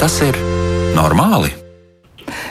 [0.00, 0.32] Tas ir
[0.96, 1.50] normāli?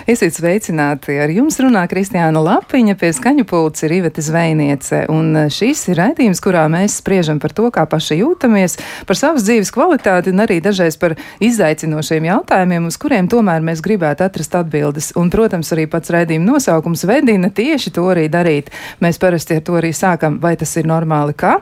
[0.05, 1.15] Esiet sveicināti!
[1.18, 5.97] Ar jums runā Kristiāna Lapiņa, pie skaņu pulca ir Iveta Zvejniece, un e, šis ir
[5.97, 8.77] raidījums, kurā mēs spriežam par to, kā paši jūtamies,
[9.10, 14.27] par savas dzīves kvalitāti un arī dažreiz par izaicinošiem jautājumiem, uz kuriem tomēr mēs gribētu
[14.27, 15.10] atrast atbildes.
[15.18, 18.69] Un, protams, arī pats raidījuma nosaukums vedina tieši to arī darīt.
[19.02, 21.57] Mēs parasti ar to arī sākam, vai tas ir normāli kā?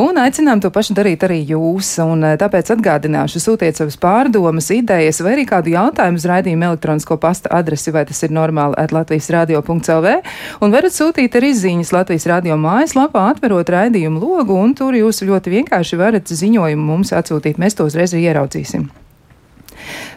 [0.00, 1.92] Un aicinām to pašu darīt arī jūs.
[2.04, 7.18] Un, eh, tāpēc atgādināšu, sūtiet savas pārdomas, idejas vai arī kādu jautājumu uz raidījuma elektronisko
[7.20, 10.22] pasta adresi, vai tas ir normāli at Latvijas radio.lv.
[10.60, 15.50] Un varat sūtīt arī ziņas Latvijas radio mājaslapā, atverot raidījumu logu, un tur jūs ļoti
[15.58, 17.58] vienkārši varat ziņojumu mums atsūtīt.
[17.58, 18.88] Mēs to uzreiz ieraudzīsim.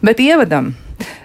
[0.02, 0.76] Bet ievadam.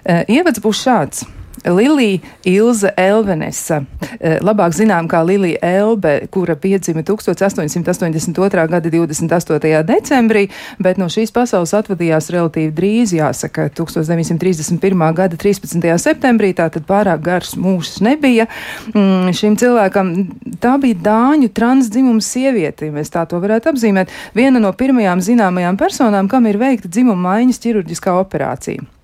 [0.08, 1.37] Uh, ievads būs šāds.
[1.64, 3.82] Lilija Ilze Elvenesa,
[4.20, 8.66] eh, labāk zinām kā Lilija Elbe, kura piedzima 1882.
[8.66, 9.82] gada 28.
[9.82, 10.48] decembrī,
[10.78, 15.14] bet no šīs pasaules atvadījās relatīvi drīz, jāsaka, 1931.
[15.14, 15.98] gada 13.
[15.98, 18.46] septembrī, tātad pārāk gars mūžs nebija.
[18.94, 20.12] Mm, šim cilvēkam
[20.60, 26.28] tā bija dāņu transdzimuma sieviete, mēs tā to varētu apzīmēt, viena no pirmajām zināmajām personām,
[26.28, 28.97] kam ir veikta dzimuma maiņas ķirurģiskā operācija.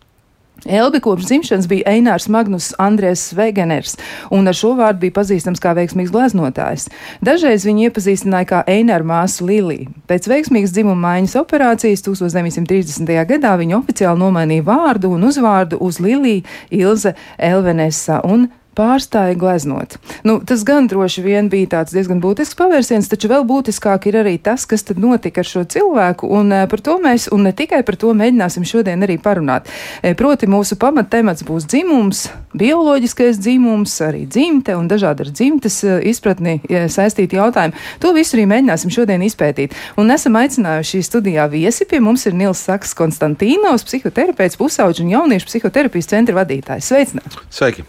[0.65, 3.99] Elbi kopš dzimšanas bija Einārs Magnus Andrēs Svegeners,
[4.33, 6.87] un ar šo vārdu bija pazīstams kā veiksmīgs gleznotājs.
[7.25, 9.91] Dažreiz viņu iepazīstināja kā Eināra māsu Liliju.
[10.09, 13.13] Pēc veiksmīgas dzimuma maiņas operācijas 1930.
[13.35, 19.97] gadā viņa oficiāli nomainīja vārdu un uzvārdu uz Liliju Ilze Elvenesa un pārstāja gleznot.
[20.27, 24.37] Nu, tas gan droši vien bija tāds diezgan būtisks pavērsiens, taču vēl būtiskāk ir arī
[24.43, 27.83] tas, kas tad notika ar šo cilvēku, un uh, par to mēs, un ne tikai
[27.87, 29.71] par to mēģināsim šodien arī parunāt.
[30.03, 35.99] E, proti, mūsu pamattemats būs dzimums, bioloģiskais dzimums, arī dzimte un dažādi ar dzimtes uh,
[36.05, 37.79] izpratni saistīti jautājumi.
[38.03, 39.75] To visu arī mēģināsim šodien izpētīt.
[40.01, 41.87] Un esam aicinājuši studijā viesi.
[41.89, 46.91] Pie mums ir Nils Saks Konstantīnos, psihoterapeits, pusauģu un jauniešu psihoterapijas centra vadītājs.
[46.91, 47.45] Sveicināti!
[47.53, 47.87] Sveiki!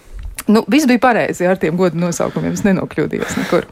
[0.48, 2.54] Nu, viss bija pareizi ar tiem godu nosaukumiem.
[2.54, 3.66] Es nenokļūdījos nekur.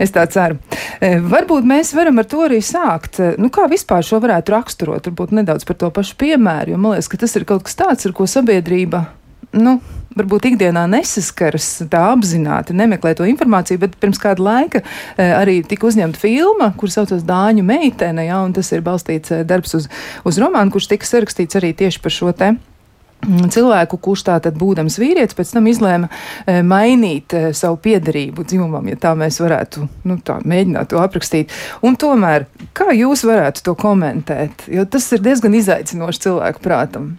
[0.00, 0.56] Es tā ceru.
[1.04, 3.20] E, varbūt mēs varam ar to arī sākt.
[3.20, 5.10] E, nu, kā vispār šo varētu raksturot?
[5.10, 8.08] Varbūt nedaudz par to pašu piemēru, jo man liekas, ka tas ir kaut kas tāds,
[8.08, 9.04] ar ko sabiedrība.
[9.52, 9.78] Nu,
[10.16, 15.88] varbūt ikdienā nesaskaras tā apzināti, nemeklē to informāciju, bet pirms kāda laika e, arī tika
[15.88, 19.92] uzņemta filma, kur saucas Dāņu meitene, ja, un tas ir balstīts darbs uz,
[20.24, 22.77] uz romānu, kurš tika sarakstīts arī tieši par šo Mm,
[23.26, 28.98] cilvēku, kurš tātad būdams vīrietis, pēc tam izlēma e, mainīt e, savu piedarību dzimumam, ja
[29.00, 31.52] tā mēs varētu nu, tā, mēģināt to aprakstīt.
[31.84, 32.46] Un tomēr,
[32.76, 34.68] kā jūs varētu to komentēt?
[34.72, 37.16] Jo tas ir diezgan izaicinoši cilvēku prātam.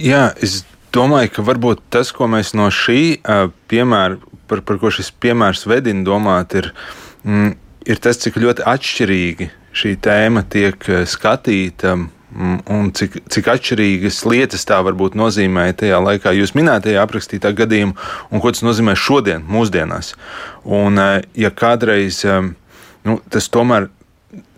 [0.00, 0.62] Jā, es
[0.94, 4.16] domāju, ka varbūt tas, ko mēs no šī uh, piemēra,
[4.50, 6.72] par, par ko šis piemērs vedina domāt, ir,
[7.28, 7.52] mm,
[7.86, 14.66] ir tas, cik ļoti atšķirīgi šī tēma tiek skatīta Mm, un cik, cik atšķirīgas lietas
[14.68, 17.96] tā varbūt nozīmēja tajā laikā, jūs minētajā aprakstītā gadījumā,
[18.30, 20.14] un ko tas nozīmē šodien, mūsdienās.
[20.64, 22.52] Un, eh, ja kādreiz eh,
[23.08, 23.88] nu, tas tomēr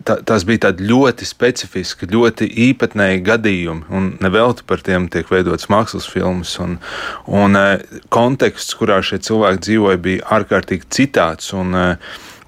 [0.05, 5.71] tā, tās bija tādi ļoti specifiski, ļoti īpatnēji gadījumi, un nevelti par tiem tiek veidots
[5.73, 6.59] mākslas filmas.
[6.61, 6.77] Un,
[7.27, 7.79] un eh,
[8.13, 11.55] konteksts, kurā šie cilvēki dzīvoja, bija ārkārtīgi citāds.
[11.57, 11.73] Un,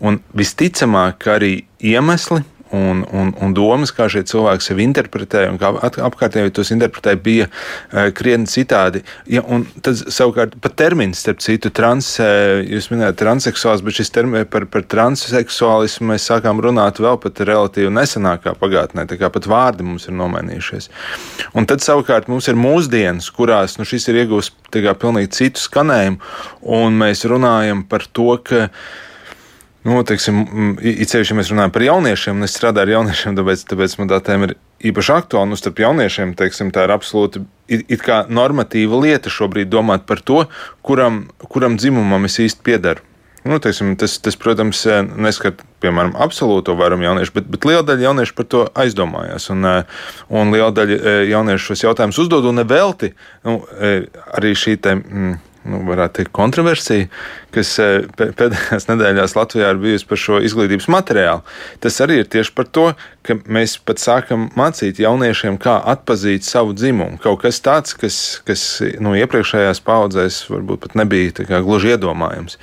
[0.05, 5.71] un visticamāk, arī iemesli, un, un, un domas, kā šie cilvēki sevi interpretē un kā
[6.09, 9.05] apkārtēji tos interpretē, bija uh, krietni citādi.
[9.31, 14.13] Ja, un tad savukārt pat termins, starp citu, trans, uh, jūs minējāt transseksuāls, bet šis
[14.15, 19.49] termins par, par transseksuālismu mēs sākām runāt vēl pat relatīvi nesenākā pagātnē, tā kā pat
[19.51, 20.91] vārdi mums ir nomainījušies.
[21.55, 26.21] Un tad savukārt mums ir mūsdienas, kurās nu, šis ir iegūst pilnīgi citu skanējumu,
[26.75, 28.69] un mēs runājam par to, ka
[29.85, 30.39] Nu, teiksim,
[30.81, 34.09] it sevišķi, ja mēs runājam par jauniešiem, un es strādāju ar jauniešiem, tāpēc, tāpēc man
[34.09, 34.55] tā tēma ir
[34.89, 35.51] īpaši aktuāla.
[35.51, 40.25] Nu, starp jauniešiem teiksim, tā ir absolūti it, it kā normatīva lieta šobrīd domāt par
[40.25, 40.47] to,
[40.89, 43.05] kuram, kuram dzimumam es īsti piedaru.
[43.45, 44.87] Nu, teiksim, tas, tas, protams,
[45.21, 45.53] neskar
[45.85, 49.51] piemēram absolūto vairumu jauniešu, bet, bet liela daļa jauniešu par to aizdomājās.
[49.53, 49.67] Un,
[50.33, 53.13] un liela daļa jauniešu šos jautājumus uzdod un nevelti.
[53.45, 53.59] Nu,
[54.33, 55.35] arī šī te, mm,
[55.69, 57.09] nu, varētu teikt, kontroversija,
[57.55, 61.45] kas eh, pēdējās nedēļās Latvijā ir bijusi par šo izglītības materiālu.
[61.85, 62.87] Tas arī ir tieši par to,
[63.25, 67.21] ka mēs pat sākam mācīt jauniešiem, kā atzīt savu dzimumu.
[67.23, 68.19] Kaut kas tāds, kas,
[68.49, 68.67] kas
[69.03, 72.59] nu, iepriekšējās paudzēs varbūt pat nebija kā, gluži iedomājams.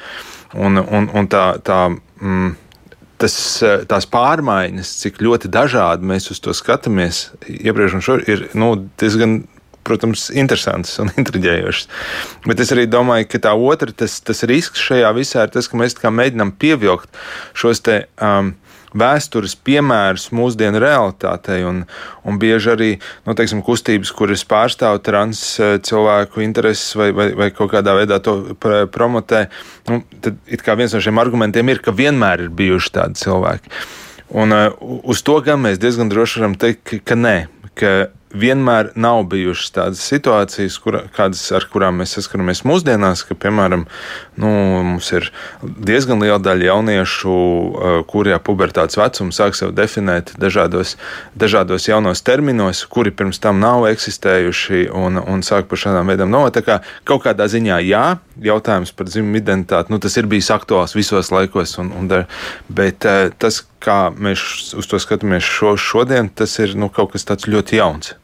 [0.59, 1.86] Un, un, un tā, tā,
[2.19, 2.51] mm,
[3.21, 3.36] tas,
[3.89, 9.42] tās pārmaiņas, cik ļoti dažādi mēs uz to skatāmies, iepriekš un šodien, ir nu, diezgan
[9.88, 11.92] protams, interesantas un intriģējošas.
[12.48, 15.80] Bet es arī domāju, ka tā otra, tas, tas risks šajā visā ir tas, ka
[15.80, 17.22] mēs mēģinām pievilkt
[17.57, 18.04] šos te.
[18.22, 18.56] Um,
[18.98, 21.62] vēstures piemērus mūsdienu realitātei.
[21.68, 21.83] Un,
[22.28, 22.89] un bieži arī
[23.28, 28.19] nu, teiksim, kustības, kuras pārstāv trans eh, cilvēku intereses vai, vai, vai kaut kādā veidā
[28.24, 28.56] to
[28.92, 29.45] promotē,
[29.89, 30.39] nu, tad
[30.80, 33.75] viens no šiem argumentiem ir, ka vienmēr ir bijuši tādi cilvēki.
[34.42, 34.72] Un, uh,
[35.12, 37.36] uz to gan mēs diezgan droši varam teikt, ka, ka nē,
[37.75, 37.89] ka
[38.33, 43.86] vienmēr nav bijušas tādas situācijas, kur, kādas, ar kurām mēs saskaramies mūsdienās, ka, piemēram,
[44.42, 44.51] nu,
[44.92, 45.30] mums ir
[45.62, 50.95] diezgan liela daļa jauniešu, uh, kuriem pubertātes vecums sāk sev definēt dažādos,
[51.38, 56.68] dažādos jaunos terminos, kuri pirms tam nav eksistējuši un, un sāk par šādām veidām novērtēt.
[56.68, 58.06] Kā kaut kādā ziņā, jā,
[58.42, 62.10] jautājums par dzimumu identitāti, nu, tas ir bijis aktuāls visos laikos, un, un,
[62.72, 67.25] bet uh, tas, kā mēs uz to skatāmies šo, šodien, tas ir nu, kaut kas
[67.28, 68.16] tāds ļoti jauns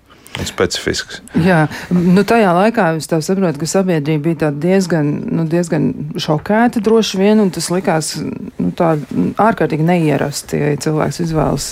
[0.46, 1.22] specifisks.
[1.42, 1.64] Jā,
[1.94, 5.90] nu tajā laikā es saprotu, ka sabiedrība bija diezgan, nu, diezgan
[6.22, 11.70] šokēta droši vien, un tas likās nu, ārkārtīgi neierasti, ja cilvēks izvēlas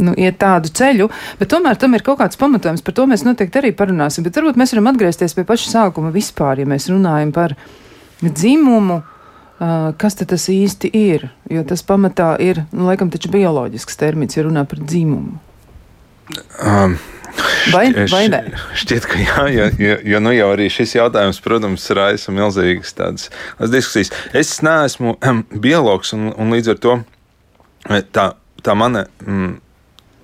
[0.00, 1.10] nu, iet tādu ceļu,
[1.40, 4.60] bet tomēr tam ir kaut kāds pamatojums, par to mēs noteikti arī parunāsim, bet varbūt
[4.60, 7.58] mēs varam atgriezties pie paša sākuma vispār, ja mēs runājam par
[8.22, 9.02] dzimumu.
[9.56, 11.30] Uh, kas tas īsti ir?
[11.48, 15.38] Jo tas pamatā ir, nu, laikam, taču bioloģisks termins, ja runā par dzimumu.
[16.60, 16.98] Um,
[17.72, 18.40] Vai, vai ne?
[18.78, 23.28] Šķiet, ka jā, jo, jo, jo nu jau arī šis jautājums, protams, raisa milzīgas tādas
[23.72, 24.12] diskusijas.
[24.36, 26.98] Es neesmu um, biologs, un, un līdz ar to
[27.90, 28.32] eh, tā,
[28.66, 29.06] tā mana.
[29.26, 29.56] Mm,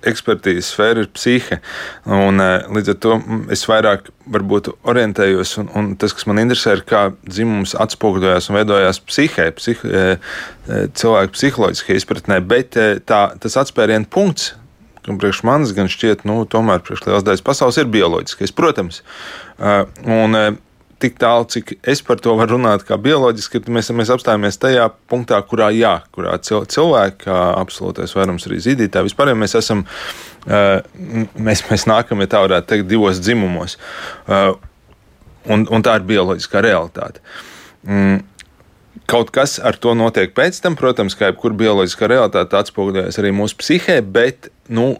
[0.03, 1.59] ekspertīzes sfēra ir psihe.
[2.11, 6.77] Un, eh, līdz ar to mm, es vairāk orientējos, un, un tas, kas man interesē,
[6.77, 10.33] ir kā dzimums atspoguļojās un veidojās psihē, psih, eh,
[10.99, 12.41] cilvēku psiholoģiskajā izpratnē.
[12.47, 12.75] Bet
[13.07, 14.53] tā, tas atspērienu punkts
[15.05, 19.01] gan priekš manis, gan šķiet, nu, tomēr priekš liels daļas pasaules ir bioloģiskais, protams.
[19.57, 20.49] Uh, un, uh,
[21.03, 25.41] tik tālu, cik es par to varu runāt, kā bioloģiski, mēs, mēs apstājamies tajā punktā,
[25.47, 29.83] kurā jā, kurā cilvēki, kā absolūtais vairums arī zīdītāji, vispār mēs esam,
[30.47, 30.79] uh,
[31.35, 33.77] mēs, mēs nākam, ja tā varētu teikt, divos dzimumos.
[35.43, 37.19] Un, un tā ir bioloģiskā realitāte.
[39.13, 43.59] Kaut kas ar to notiek pēc tam, protams, kā jebkurā bioloģiskā realitāte atspoguļojas arī mūsu
[43.61, 44.95] psihē, bet nu,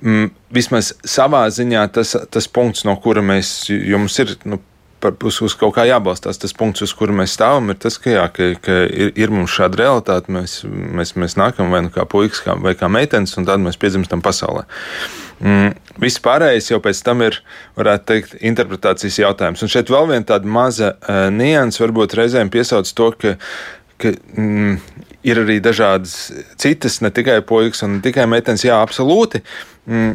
[0.00, 4.38] mm, vismaz savā ziņā tas, tas punkts, no kura mēs, jums ir.
[4.48, 4.62] Nu,
[5.04, 6.38] uz, uz kaut kā jābalstās.
[6.40, 9.52] Tas punkts, uz kuru mēs stāvam, ir tas, ka, jā, ka, ka ir, ir mums
[9.54, 10.32] šāda realitāte.
[10.34, 13.78] Mēs, mēs, mēs nākam vai nu kā puikas, kā, vai kā meitenes, un tad mēs
[13.80, 14.64] piedzimstam pasaulē.
[15.44, 17.40] Mm, viss pārējais jau pēc tam ir,
[17.78, 19.64] varētu teikt, interpretācijas jautājums.
[19.64, 23.34] Un šeit vēl viena tāda maza uh, nianses, varbūt reizēm piesauc to, ka,
[24.00, 24.78] ka mm,
[25.26, 26.30] ir arī dažādas
[26.60, 29.42] citas, ne tikai puikas un ne tikai meitenes, jā, absolūti.
[29.90, 30.14] Mm,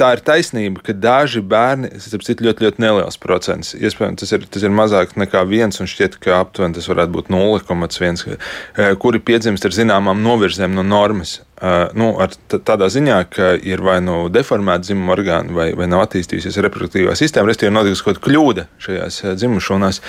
[0.00, 4.46] tā ir taisnība, ka daži bērni, tas ir ļoti, ļoti neliels procents, iespējams, tas ir,
[4.56, 9.20] tas ir mazāk nekā viens, un šķiet, ka aptuveni tas varētu būt 0,1, eh, kuri
[9.20, 11.40] piedzimst ar zināmām novirzēm no normas.
[11.60, 12.06] Uh, nu,
[12.48, 17.50] tādā ziņā, ka ir vai nu deformēta dzimuma orgāna, vai, vai nav attīstījusies reproduktīvā sistēma,
[17.50, 20.00] respektīvi, notikusi kaut kāda kļūda šajās uh, dzimušanās.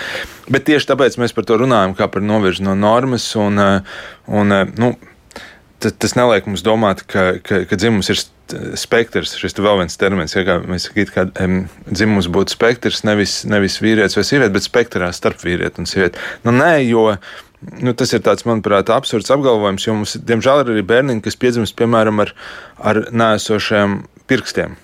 [0.47, 3.27] Bet tieši tāpēc mēs par to runājam, kā par novirzi no normas.
[3.35, 3.59] Un,
[4.31, 4.93] un, nu,
[5.89, 8.19] tas neliek mums domāt, ka, ka, ka dzimums ir
[8.77, 13.41] spektrs, šis vēl viens termins, ja kā mēs sakām, ka um, dzimums būtu spektrs, nevis,
[13.47, 16.21] nevis vīrietis vai sieviete, bet spektrā starp vīrieti un sievieti.
[16.45, 17.07] Nu, nē, jo
[17.79, 21.77] nu, tas ir tāds, manuprāt, absurds apgalvojums, jo mums, diemžēl, ir arī bērniņi, kas piedzimst,
[21.79, 22.33] piemēram, ar,
[22.91, 24.01] ar nēsošiem
[24.31, 24.77] pirkstiem.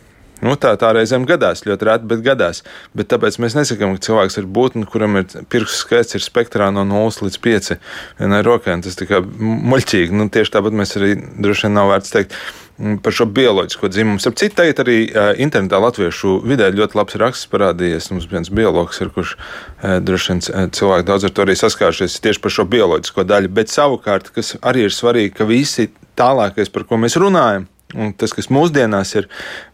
[0.43, 2.61] Nu, tā, tā reizēm gadās, ļoti reti, bet gadās.
[2.97, 6.83] Bet tāpēc mēs nesakām, ka cilvēks ir būtne, kuram ir pirkstu skaits ir spektrā no
[6.85, 7.73] 0 līdz 5
[8.19, 8.77] vienai rokai.
[8.85, 10.13] Tas ir muļķīgi.
[10.13, 12.35] Nu, tieši tāpat mēs arī droši vien nav vērts teikt
[12.77, 14.21] mm, par šo bioloģisko dzimumu.
[14.29, 14.97] Ap citu, tagad arī
[15.41, 18.11] internetā latviešu vidē ļoti labs raksts parādījies.
[18.13, 19.33] Mums viens biologs ir, kurš
[19.81, 20.43] droši vien
[20.77, 23.53] cilvēki daudz ar to arī saskāršies tieši par šo bioloģisko daļu.
[23.57, 27.65] Bet savukārt, kas arī ir svarīgi, ka visi tālākais, par ko mēs runājam,
[27.95, 29.29] Un tas, kas mūsdienās ir,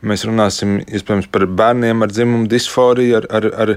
[0.05, 3.71] mēs runāsim iespējams par bērniem ar dzimumu disforiju, ar, ar, ar,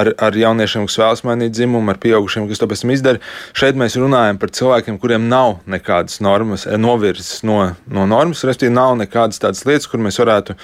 [0.00, 3.20] ar, ar jauniešiem, kas vēlas mainīt dzimumu, ar pieaugušiem, kas to pēc tam izdara.
[3.52, 8.96] Šeit mēs runājam par cilvēkiem, kuriem nav nekādas normas, novirzes no, no normas, respektīvi, nav
[9.02, 10.56] nekādas tādas lietas, kur mēs varētu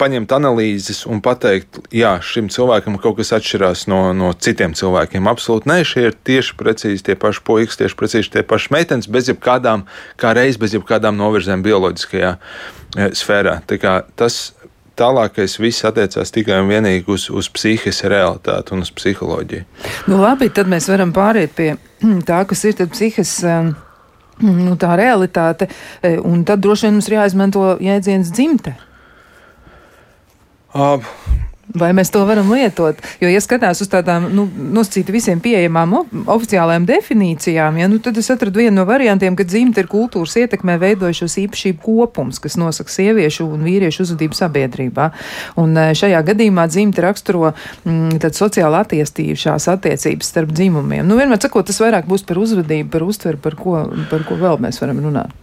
[0.00, 5.28] paņemt analīzes un pateikt, jā, šim cilvēkam kaut kas atšķirās no, no citiem cilvēkiem.
[5.30, 9.28] Absolūti nē, šie ir tieši precīzi tie paši puikas, tieši precīzi tie paši meitenes, bez
[9.32, 9.84] jebkādām,
[10.20, 13.60] kā reiz bez jebkādām novirzēm bioloģiskajā e, sfērā.
[14.18, 14.40] Tas
[15.00, 19.68] tālākais viss attiecās tikai un vienīgi uz, uz psihes realitāti un uz psiholoģiju.
[20.10, 21.74] Nu, labi, tad mēs varam pāriet pie
[22.28, 23.38] tā, kas ir psihes.
[23.46, 23.72] Um,
[24.40, 25.68] nu, tā realitāte,
[26.00, 28.72] e, un tad droši vien mums ir jāizmanto jēdziens dzimte.
[30.74, 31.02] Uh,
[31.70, 32.98] Vai mēs to varam lietot?
[33.22, 35.92] Jo, ja skatās uz tādām nu, nosacīti visiem pieejamām
[36.30, 40.76] oficiālajām definīcijām, ja, nu, tad es atradu vienu no variantiem, ka dzimta ir kultūras ietekmē
[40.82, 45.10] veidojušos īpašību kopums, kas nosaka sieviešu un vīriešu uzvedību sabiedrībā.
[45.62, 51.06] Un šajā gadījumā dzimta raksturo mm, sociāli attīstījušās attiecības starp dzimumiem.
[51.06, 54.58] Nu, vienmēr sakot, tas vairāk būs par uzvedību, par uztveri, par ko, par ko vēl
[54.66, 55.36] mēs varam runāt.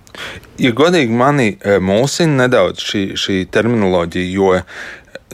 [0.57, 1.51] Ja godīgi mani
[1.83, 4.55] mulsina nedaudz šī, šī terminoloģija, jo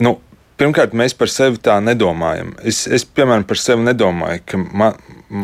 [0.02, 0.18] nu,
[0.54, 2.52] Pirmkārt, mēs par sevi tā nedomājam.
[2.62, 5.00] Es, es piemēram, par sevi nedomāju, ka man,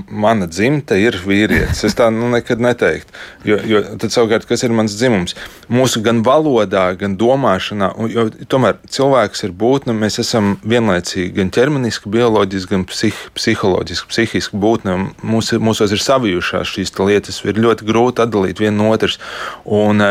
[0.06, 1.82] mana dzimta ir vīrietis.
[1.88, 3.16] Es tā nu, nekad neteiktu.
[3.48, 5.34] Jo, jo tad savukārt, kas ir mans dzimums?
[5.66, 12.12] Mūsu gan valodā, gan domāšanā, jo tomēr cilvēks ir būtne, mēs esam vienlaicīgi gan ķermeniski,
[12.14, 14.98] bioloģiski, gan psih, psiholoģiski, psihiski būtne.
[15.26, 19.18] Mūs, mūsos ir savijušās šīs lietas, ir ļoti grūti atdalīt vienu no otras.
[19.66, 20.06] Un,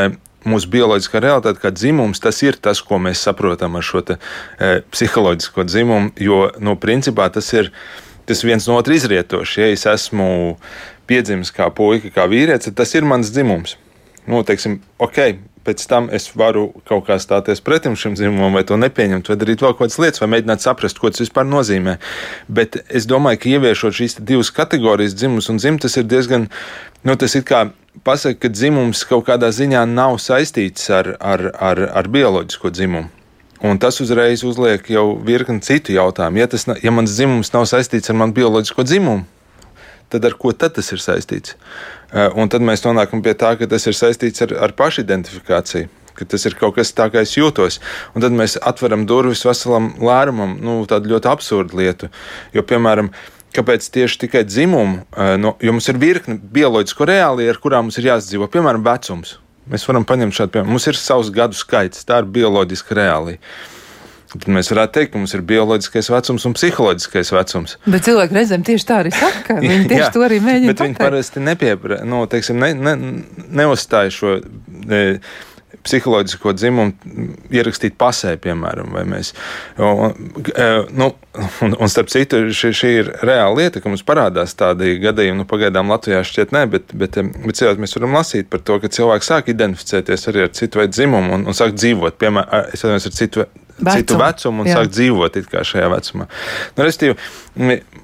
[0.48, 4.20] mūsu bioloģiskā realitāte, kā dzimums, tas ir tas, ko mēs saprotam ar šo te,
[4.60, 6.14] e, psiholoģisko dzimumu.
[6.20, 7.74] Jo, nu, principā tas ir
[8.30, 9.58] tas viens no otra izrietošs.
[9.58, 10.30] Ja es esmu
[11.10, 13.76] piedzimis kā puika, kā vīrietis, tad tas ir mans dzimums.
[14.30, 15.18] Nu, teiksim, ok,
[15.66, 19.64] pēc tam es varu kaut kā stāties pretim šim dzimumam, vai to nepieņemt, vai darīt
[19.66, 21.98] vēl kādas lietas, vai mēģināt saprast, ko tas vispār nozīmē.
[22.60, 26.48] Bet es domāju, ka ieviešot šīs divas kategorijas, dzimumus un dzimtas, ir diezgan,
[27.02, 27.68] nu, tas ir kā
[28.04, 33.10] pasaka, ka dzimums kaut kādā ziņā nav saistīts ar, ar, ar, ar bioloģisko dzimumu.
[33.60, 36.40] Un tas uzreiz uzliek jau virkni citu jautājumu.
[36.40, 39.26] Ja, tas, ja mans dzimums nav saistīts ar manu bioloģisko dzimumu,
[40.10, 41.58] tad ar ko tad tas ir saistīts?
[42.14, 45.92] Eh, un tad mēs nonākam pie tā, ka tas ir saistīts ar, ar pašidentifikāciju.
[46.20, 47.78] Tas ir kaut kas tāds, kā es jūtos.
[48.12, 52.10] Un tad mēs atveram durvis veselam lērumam, nu, tādu ļoti absurdu lietu.
[52.56, 53.12] Jo, piemēram,
[53.56, 55.04] Kāpēc tieši tikai dzimumu?
[55.42, 58.50] No, jo mums ir virkne bioloģisko reāliju, ar kurām mums ir jāsadzīvo.
[58.54, 59.38] Piemēram, vecums.
[59.70, 60.74] Mēs varam paņemt šādu piemēru.
[60.76, 63.42] Mums ir savs gadu skaits, tā ir bioloģiska reālija.
[64.30, 67.72] Tad mēs varētu teikt, ka mums ir bioloģiskais vecums un psiholoģiskais vecums.
[67.90, 69.56] Bet cilvēki reizēm tieši tā arī saka.
[69.64, 70.70] Viņi tieši Jā, to arī mēģina.
[70.70, 72.94] Bet viņi parasti nepieprasa, nu, teiksim, ne, ne,
[73.62, 74.36] neuzstāja šo.
[74.86, 75.02] Ne,
[75.86, 76.94] psiholoģisko dzimumu
[77.54, 78.96] ierakstīt pasē, piemēram.
[79.10, 79.32] Mēs,
[79.78, 81.12] e, nu,
[81.66, 85.42] un, un starp citu, šī, šī ir reāla lieta, ka mums parādās tādi gadījumi.
[85.42, 88.92] Nu, pagaidām Latvijā šķiet ne, bet, bet, bet cilvēki mēs varam lasīt par to, ka
[89.00, 93.10] cilvēki sāk identificēties arī ar citu veidu dzimumu un, un sāk dzīvot, piemēram, es atceros,
[93.10, 93.48] ar citu
[93.80, 93.96] Vecumu.
[93.96, 94.76] citu vecumu un jā.
[94.76, 95.38] sāk dzīvot
[95.70, 96.26] šajā vecumā.
[96.76, 97.16] Nu, restīvi,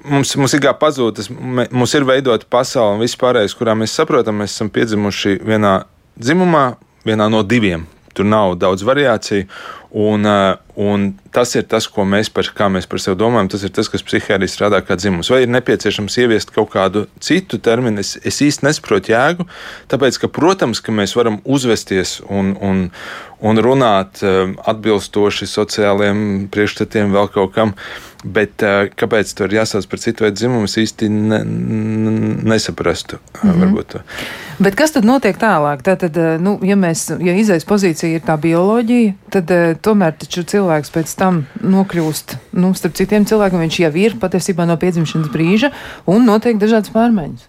[0.08, 4.40] mums, mums ir kā pazūd, mums ir veidota pasaule un viss pārējais, kurā mēs saprotam,
[4.40, 5.74] mēs esam piedzimuši vienā
[6.16, 6.64] dzimumā,
[7.06, 7.86] vienā no diviem.
[8.16, 9.46] Tur nav daudz variāciju.
[9.96, 13.48] Un, uh, un tas ir tas, ko mēs par, mēs par sevi domājam.
[13.54, 15.30] Tas ir tas, kas psihiatrija strādā kā dzimums.
[15.32, 18.04] Vai ir nepieciešams ieviest kaut kādu citu terminu?
[18.04, 19.46] Es, es īsti nesaprotu jēgu.
[19.88, 22.82] Tāpēc, ka, protams, ka mēs varam uzvesties un, un,
[23.40, 27.72] un runāt um, atbilstoši sociālajiem priekšstatiem, vēl kaut kam.
[28.26, 31.40] Bet uh, kāpēc tur jāsauc par citu veidu dzimumu, es īsti ne,
[32.52, 33.16] nesaprastu.
[33.16, 33.64] Mm -hmm.
[33.64, 33.96] Varbūt.
[34.58, 35.84] Bet kas tad notiek tālāk?
[35.84, 39.52] Tātad, nu, ja, mēs, ja izējas pozīcija ir tā bioloģija, tad
[39.86, 45.32] tomēr cilvēks pēc tam nokļūst, nu, starp citiem cilvēkiem, viņš jau ir patiesībā no piedzimšanas
[45.32, 45.72] brīža
[46.10, 47.48] un notiek dažādas pārmaiņas.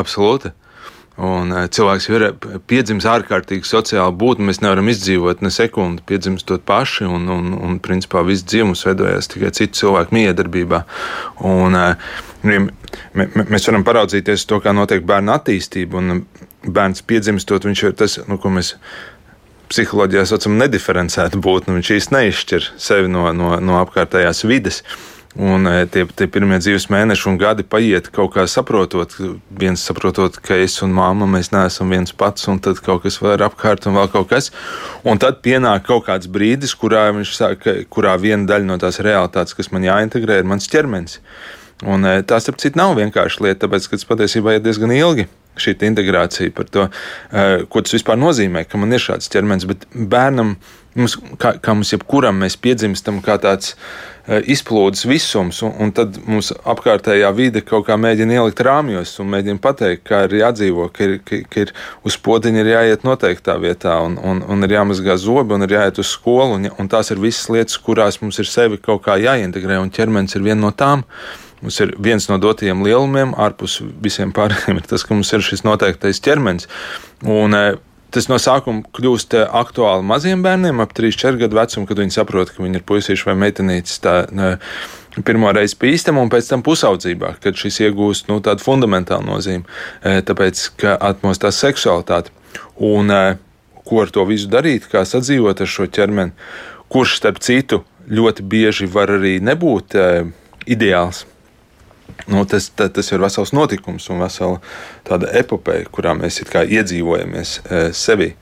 [0.00, 0.54] Absolūti.
[1.20, 2.24] Un eh, cilvēks ir
[2.70, 4.48] piedzimis ārkārtīgi sociāli būtne.
[4.48, 7.04] Mēs nevaram izdzīvot ne sekundi, piedzimstot paši.
[7.04, 10.82] Un, un, un principā viss dzīvums veidojas tikai citu cilvēku miedarbībā.
[11.52, 12.70] Un, eh,
[13.12, 16.00] mēs varam paraudzīties to, kā notiek bērna attīstība.
[16.00, 16.24] Un
[16.62, 18.76] bērns piedzimstot, viņš ir tas, nu, ko mēs
[19.72, 21.78] psiholoģijā saucam, nediferencēta būtne.
[21.78, 24.82] Viņš īstenībā neizšķir sevi no, no, no apkārtējās vides.
[25.32, 29.14] Un e, tie, tie pirmie dzīves mēneši un gadi paiet kaut kā saprotot,
[29.48, 33.38] viens saprotot, ka es un māma mēs neesam viens pats, un tad kaut kas vēl
[33.38, 34.50] ir apkārt un vēl kaut kas.
[35.08, 39.72] Un tad pienāk kaut kāds brīdis, kurā, saka, kurā viena daļa no tās realitātes, kas
[39.72, 41.22] man jāintegrē, ir mans ķermenis.
[41.88, 45.30] Un e, tā, starp citu, nav vienkārši lieta, tāpēc, ka tas patiesībā ir diezgan ilgi
[45.60, 46.86] šī integrācija par to,
[47.32, 49.68] e, ko tas vispār nozīmē, ka man ir šāds ķermenis.
[49.68, 50.56] Bet bērnam,
[50.94, 53.76] mums, kā, kā mums jebkuram, mēs piedzimstam kā tāds
[54.22, 59.32] Eh, izplūdes visums, un, un tad mums apkārtējā vide kaut kā mēģina ielikt rāmjos un
[59.32, 61.72] mēģina pateikt, kā ir jādzīvo, ka ir, ka, ka ir
[62.06, 65.98] uz podziņa ir jāiet noteiktā vietā, un, un, un ir jāmazgā zobi, un ir jāiet
[65.98, 69.80] uz skolu, un, un tās ir visas lietas, kurās mums ir sevi kaut kā jāintegrē,
[69.82, 71.02] un ķermenis ir viena no tām.
[71.62, 75.64] Mums ir viens no dotajiem lielumiem, ārpus visiem pārējiem, ir tas, ka mums ir šis
[75.66, 76.68] noteiktais ķermenis.
[77.22, 77.72] Un, eh,
[78.12, 82.50] Tas no sākuma kļūst eh, aktuāli maziem bērniem, ap 3-4 gadu vecumu, kad viņi saprot,
[82.52, 84.02] ka viņi ir puisīši vai meitenītes.
[84.04, 84.58] Tā, ne,
[85.12, 89.64] Pirmā reize pīstam, un pēc tam pusaudzībā, kad šis iegūst nu, tādu fundamentālu nozīmi,
[90.04, 92.28] eh, tāpēc, ka atmostās seksualitāte.
[92.76, 93.08] Un,
[93.88, 96.36] ko ar to visu darīt, kā sadzīvot ar šo ķermeni?
[96.92, 99.96] kurš starp citu ļoti bieži var arī nebūt
[100.68, 101.24] ideāls.
[102.30, 104.60] Nu, tas, tas, tas ir vesels notikums un vesela
[105.08, 108.32] tāda epopeja, kurā mēs iedzīvojamies e, sevi.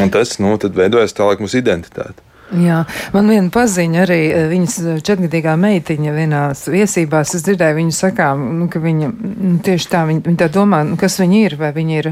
[0.00, 2.24] Un tas nu, veidojas tālāk mūsu identitāte.
[2.54, 2.82] Jā,
[3.14, 4.18] man viena paziņa arī
[4.50, 7.32] viņas četrgadīgā meitiņa vienās viesībās.
[7.36, 10.98] Es dzirdēju viņu sakām, nu, ka viņa nu, tieši tā, viņa, viņa tā domā, nu,
[11.00, 12.10] kas viņa ir, vai viņa ir,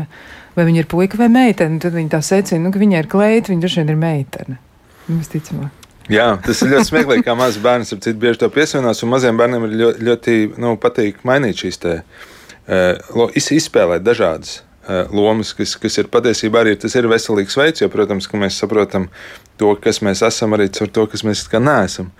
[0.57, 1.79] vai viņa ir puika vai meitene.
[1.83, 4.59] Tad viņa tā secina, nu, ka viņa ir kleita, viņa droši vien ir meitene.
[5.13, 5.82] Visticamāk.
[6.11, 9.03] Jā, tas ir ļoti smieklīgi, kā mazs bērns ar citu bieži to piesaucās.
[9.07, 11.95] Maziem bērniem ir ļoti, ļoti nu, patīk mainīt šīs te,
[12.67, 17.91] uh, izspēlēt dažādas uh, lomas, kas, kas ir patiesībā arī tas ir veselīgs veids, jo,
[17.93, 19.09] protams, mēs saprotam
[19.61, 22.11] to, kas mēs esam, arī caur to, kas mēs kā neesam.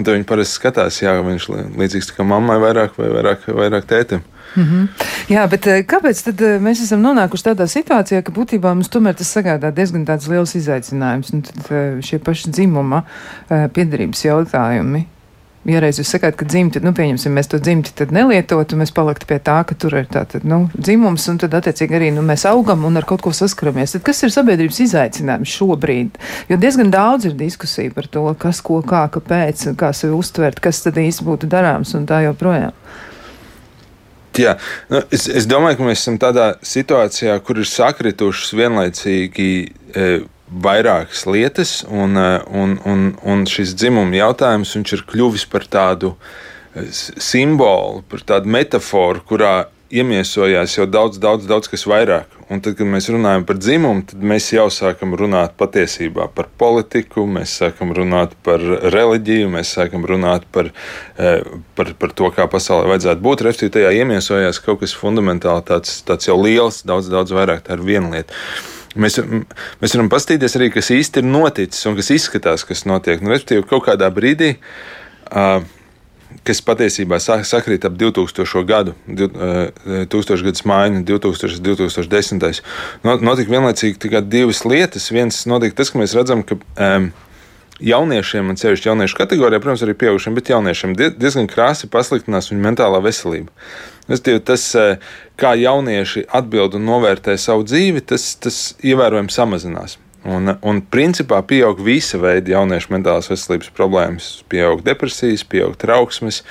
[0.00, 4.22] Un tad viņi parasti skatās, jā, viņš līdzīgs kā mammai vairāk vai vairāk, vairāk tētim.
[4.56, 4.86] Mm -hmm.
[5.28, 9.14] Jā, bet eh, kāpēc tad eh, mēs esam nonākuši tādā situācijā, ka būtībā mums tomēr
[9.14, 13.02] tas sagādā diezgan tāds liels izaicinājums, un tad eh, šie paši dzimuma
[13.48, 15.06] piedarības jautājumi?
[15.68, 19.26] Ja reiz jūs sakāt, ka dzimti, nu, pieņemsim, mēs to dzimti tad nelietotu, mēs paliktu
[19.28, 22.86] pie tā, ka tur ir tātad, nu, dzimums, un tad, attiecīgi, arī, nu, mēs augam
[22.88, 23.92] un ar kaut ko saskaramies.
[23.92, 26.16] Tad kas ir sabiedrības izaicinājums šobrīd?
[26.48, 30.80] Jo diezgan daudz ir diskusija par to, kas, ko, kā, kāpēc, kā sevi uztvert, kas
[30.86, 32.72] tad īsti būtu darāms un tā joprojām.
[34.40, 34.56] Jā,
[34.88, 39.50] nu, es, es domāju, ka mēs esam tādā situācijā, kur ir sakritušas vienlaicīgi
[39.92, 40.10] e,
[40.50, 46.14] vairākas lietas, un, e, un, un, un šis dzimuma jautājums ir kļuvis par tādu
[46.74, 49.54] e, simbolu, par tādu metaforu, kurā
[49.90, 52.36] iemiesojās jau daudz, daudz, daudz kas vairāk.
[52.50, 57.26] Un tad, kad mēs runājam par dzimumu, tad mēs jau sākam runāt patiesībā par politiku,
[57.30, 60.72] mēs sākam runāt par reliģiju, mēs sākam runāt par,
[61.18, 61.46] eh,
[61.78, 63.46] par, par to, kā pasaulē vajadzētu būt.
[63.46, 67.62] Respektīvi, tajā iemiesojās kaut kas fundamentāli tāds, tāds jau liels, daudz, daudz vairāk.
[67.66, 68.34] Tā ir viena lieta.
[68.98, 69.20] Mēs,
[69.78, 73.22] mēs varam paskatīties arī, kas īsti ir noticis un kas izskatās, kas notiek.
[73.22, 74.56] Nu, respektīvi, kaut kādā brīdī.
[75.30, 75.62] Uh,
[76.46, 78.62] kas patiesībā sakrīt ap 2000.
[78.66, 82.62] gadu, 1000 gadus maiņu, 2000, 2010.
[83.06, 85.10] Notika vienlaicīgi divas lietas.
[85.14, 87.10] Viens notika tas, ka mēs redzam, ka um,
[87.80, 93.00] jauniešiem, un sevišķi jauniešu kategorijā, protams, arī pieaugušiem, bet jauniešiem diezgan krāsi pasliktinās viņu mentālā
[93.04, 93.52] veselība.
[94.10, 94.66] Tas,
[95.38, 99.98] kā jaunieši atbild un novērtē savu dzīvi, tas, tas ievērojami samazinās.
[100.28, 104.28] Un, un principā pieaug visa veida jauniešu mentālās veselības problēmas.
[104.52, 106.42] Pieaug depresijas, pieaug trauksmes,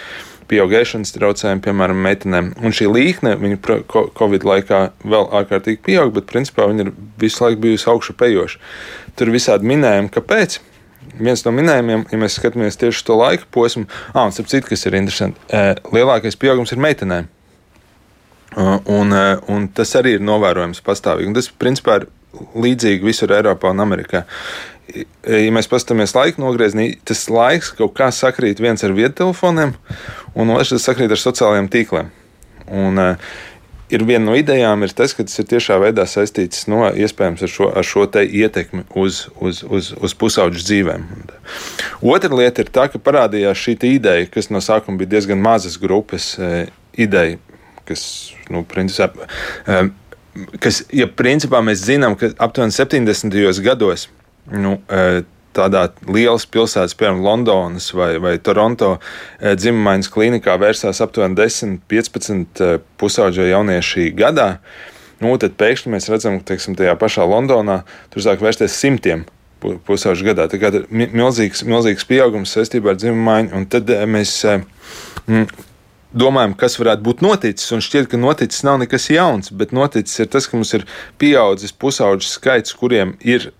[0.49, 2.49] pieaug ēšanas traucējumi, piemēram, meitenēm.
[2.65, 3.59] Un šī līkne, viņa
[4.17, 8.61] Covid laikā vēl ārkārtīgi pieaug, bet principā viņa ir visu laiku bijusi augšu pejoša.
[9.19, 10.59] Tur ir visādi minējumi, kāpēc.
[11.19, 14.85] Viens no minējumiem, ja mēs skatāmies tieši to laika posmu, ah, un starp citu, kas
[14.87, 15.41] ir interesanti,
[15.93, 17.27] lielākais pieaugums ir meitenēm.
[18.57, 19.13] Un,
[19.51, 21.29] un tas arī ir novērojams pastāvīgi.
[21.29, 22.07] Un tas, principā, ir
[22.57, 24.23] līdzīgi visur Eiropā un Amerikā.
[24.89, 29.75] Ja mēs paskatāmies laika nogriezienī, tas laiks kaut kā sakrīt viens ar viedtelefoniem,
[30.33, 32.09] un otrs sakrīt ar sociālajiem tīkliem.
[32.73, 33.29] Un, uh,
[33.89, 37.51] ir viena no idejām, ir tas, ka tas ir tiešā veidā saistīts no iespējams ar
[37.51, 41.05] šo, ar šo ietekmi uz, uz, uz, uz pusauģu dzīvēm.
[42.01, 46.35] Otra lieta ir tā, ka parādījās šī ideja, kas no sākuma bija diezgan mazas grupas
[46.93, 47.37] ideja,
[47.89, 48.05] kas,
[48.53, 49.27] nu, principā,
[49.65, 49.81] e,
[50.61, 53.35] kas, ja principā mēs zinām, ka aptuveni 70.
[53.65, 54.07] gados
[54.53, 55.23] nu, e,
[55.55, 62.63] tādā lielas pilsētas, piemēram, Londonas vai, vai Toronto e, dzimumainas klinikā vērsās aptuveni 10, 15
[62.63, 64.51] e, pusaudžie jaunieši gadā.
[65.19, 67.81] Nu, tad pēkšņi mēs redzam, ka teiksim, tajā pašā Londonā
[68.13, 69.25] tur sāk vērsties simtiem
[69.59, 70.45] pusauģu gadā.
[70.47, 73.65] Tā ir milzīgs, milzīgs pieaugums saistībā ar dzimumu maiņu.
[73.73, 74.37] Tad mēs
[76.13, 80.29] domājam, kas varētu būt noticis, un šķiet, ka noticis nav nekas jauns, bet noticis ir
[80.31, 80.85] tas, ka mums ir
[81.21, 83.51] pieaudzis pusauģu skaits, kuriem ir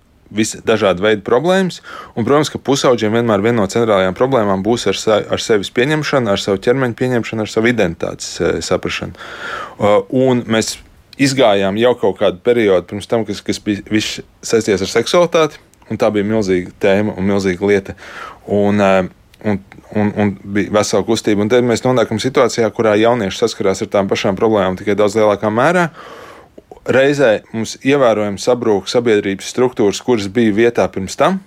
[0.66, 1.82] dažādi veidi problēmas.
[2.16, 6.30] Un, protams, ka pusaudžiem vienmēr viena no centrālajām problēmām būs ar, sa, ar sevis pieņemšanu,
[6.30, 9.18] ar savu ķermeņa pieņemšanu, ar savu identitātes e, saprāšanu.
[9.80, 10.78] Uh, un mēs
[11.20, 13.82] izgājām jau kaut kādu periodu pirms tam, kas, kas bija
[14.46, 15.60] saistīts ar seksualitāti,
[15.90, 17.98] un tā bija milzīga tēma un milzīga lieta.
[18.46, 19.10] Un, uh,
[19.44, 19.60] un,
[19.96, 21.44] un, un bija vesela kustība.
[21.44, 25.52] Un tad mēs nonākam situācijā, kurā jaunieši saskarās ar tām pašām problēmām tikai daudz lielākā
[25.54, 25.90] mērā.
[26.90, 31.42] Reizē mums ievērojami sabrūk sabiedrības struktūras, kuras bija vietā pirms tam.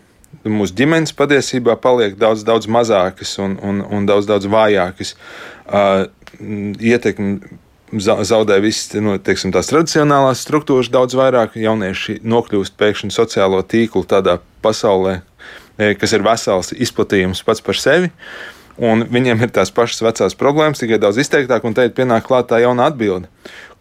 [0.48, 5.14] Mūsu ģimenes patiesībā paliek daudz, daudz mazākas un, un, un daudz, daudz vājākas.
[5.66, 6.06] Uh,
[6.80, 7.58] ietekmi
[8.00, 11.58] zaudē visas nu, teiksim, tās tradicionālās struktūras daudz vairāk.
[11.60, 15.20] Jaunieši nokļūst pēkšņi sociālo tīklu tādā pasaulē,
[15.76, 18.10] kas ir vesels izplatījums pats par sevi.
[18.80, 22.48] Un viņiem ir tās pašas vecās problēmas, tikai daudz izteiktāk, un te ir pienāk klāt
[22.48, 23.28] tā jauna atbilde,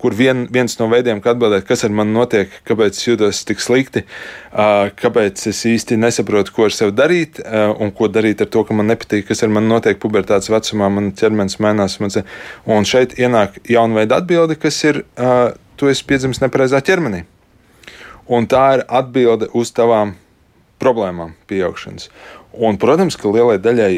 [0.01, 3.63] kur vien, viens no veidiem, kā atbildēt, kas ar mani notiek, kāpēc es jūtos tik
[3.63, 4.04] slikti,
[4.51, 7.39] kāpēc es īsti nesaprotu, ko ar sevi darīt
[7.80, 11.13] un ko darīt ar to, ka man nepatīk, kas ar mani notiek pubertātes vecumā, man
[11.15, 11.95] ķermenis mainās.
[12.67, 15.06] Un šeit ienāk jauna veida atbilde, kas ir,
[15.80, 17.23] tu esi piedzimis nepareizā ķermenī.
[18.27, 20.17] Un tā ir atbilde uz tavām
[20.81, 22.09] problēmām pieaugšanas.
[22.51, 23.91] Un, protams, ka lielai daļai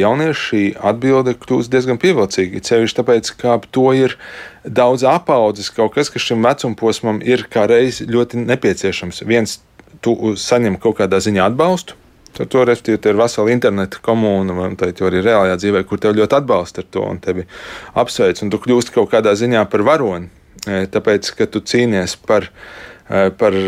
[0.00, 2.62] jauniešu šī atbilde kļūst diezgan pievilcīga.
[2.66, 4.16] Ceļš tāpēc, ka to ir
[4.66, 9.22] daudz apaudzes, kaut kas, kas šim vecumposmam ir kā reiz ļoti nepieciešams.
[9.30, 9.60] Viens,
[10.02, 11.98] tu saņem kaut kādā ziņā atbalstu.
[12.30, 16.90] Tur respektīvi ir vesela interneta komūna, vai arī reālajā dzīvē, kur tev ļoti atbalsta ar
[16.94, 17.46] to un tevi
[17.98, 18.42] apsveic.
[18.42, 20.30] Un tu kļūsti kaut kādā ziņā par varoni,
[20.66, 22.46] tāpēc, ka tu cīnies par,
[23.10, 23.58] par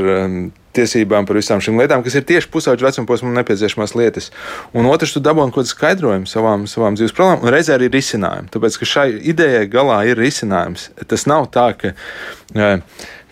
[0.77, 4.31] tiesībām par visām šīm lietām, kas ir tieši pusauģa vecuma posmam nepieciešamās lietas.
[4.77, 8.51] Un otrs, tu dabūji kaut kādu skaidrojumu savām, savām dzīves problēmām, un reizē arī risinājumu.
[8.55, 10.89] Tāpēc, ka šai idejai galā ir risinājums.
[11.11, 11.95] Tas nav tā, ka,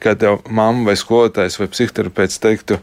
[0.02, 2.80] ka tev mamma vai skolotājs vai psihoterapeits teiktu,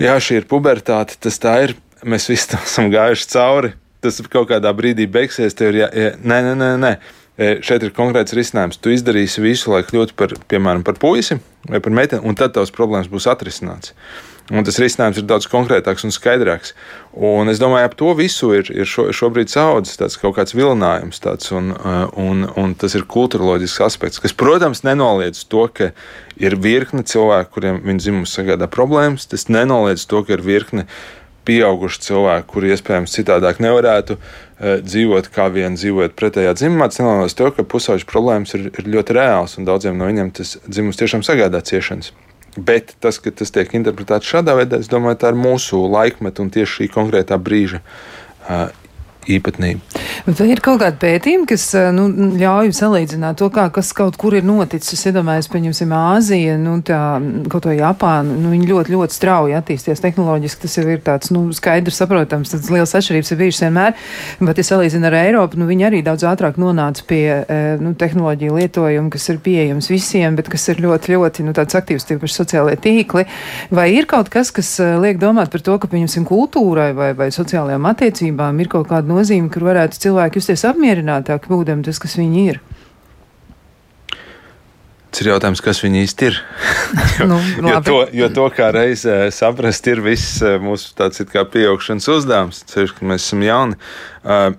[0.00, 3.76] jā, šī ir pubertāte, tas tā ir, mēs visi tam esam gājuši cauri.
[4.04, 6.92] Tas kaut kādā brīdī beigsies, tev ir jā, jā, nē, nē, nē, nē.
[7.36, 8.78] E, šeit ir konkrēts risinājums.
[8.80, 11.36] Tu izdarīsi visu, lai kļūtu par, piemēram, par puisi
[11.68, 13.92] vai par meiteni, un tad tavs problēmas būs atrisināts.
[14.54, 16.70] Un tas risinājums ir daudz konkrētāks un skaidrāks.
[17.18, 21.18] Un es domāju, ap to visu ir, ir šo, šobrīd saudzes tāds kaut kāds vilinājums,
[21.24, 25.90] tāds, un, e, un, un tas ir kultūroloģisks aspekts, kas, protams, nenoliedz to, ka
[26.38, 29.26] ir virkne cilvēku, kuriem viņa dzimums sagādā problēmas.
[29.28, 30.86] Tas nenoliedz to, ka ir virkne
[31.46, 36.90] pieauguši cilvēki, kuri iespējams citādāk nevarētu uh, dzīvot, kā vien dzīvojot pretējā dzimumā.
[36.90, 40.56] Tas nenoliedz to, ka pusauģu problēmas ir, ir ļoti reāls un daudziem no viņiem tas
[40.66, 42.12] dzimums tiešām sagādā ciešanas.
[42.56, 46.52] Bet tas, ka tas tiek interpretēts šādā veidā, es domāju, tā ir mūsu laikmeta un
[46.54, 48.70] tieši šī konkrētā brīža uh,
[49.30, 50.02] īpatnība.
[50.26, 52.08] Vai ir kaut kāda pētījuma, kas eh, nu,
[52.38, 54.94] ļauj salīdzināt to, kā, kas kaut kur ir noticis?
[54.96, 57.00] Es iedomājos, pieņemsim, Āzija, nu, tā,
[57.52, 60.62] kaut vai Japāna, nu, viņi ļoti, ļoti strauji attīstīties tehnoloģiski.
[60.66, 63.96] Tas jau ir tāds, nu, skaidrs, saprotams, tas liels atšķirības ir bijušas vienmēr,
[64.40, 68.58] bet, ja salīdzina ar Eiropu, nu, viņi arī daudz ātrāk nonāca pie, eh, nu, tehnoloģiju
[68.60, 72.80] lietojuma, kas ir pieejams visiem, bet kas ir ļoti, ļoti, nu, tāds aktīvs, tīpaši sociālajie
[72.86, 73.26] tīkli.
[73.74, 77.30] Vai ir kaut kas, kas eh, liek domāt par to, ka, pieņemsim, kultūrai vai, vai
[77.34, 82.44] sociālajām attiecībām ir kaut kāda nozīme, kur varētu cilvēki justies apmierinātāki, būdami tas, kas viņi
[82.52, 82.60] ir?
[85.10, 86.38] Tas ir jautājums, kas viņi īsti ir.
[87.22, 91.46] jo, nu, jo, to, jo to kā reizē saprast, ir viss eh, mūsu tāds kā
[91.48, 93.80] pieaugšanas uzdevums, ceļš, ka mēs esam jauni.
[94.22, 94.52] Uh,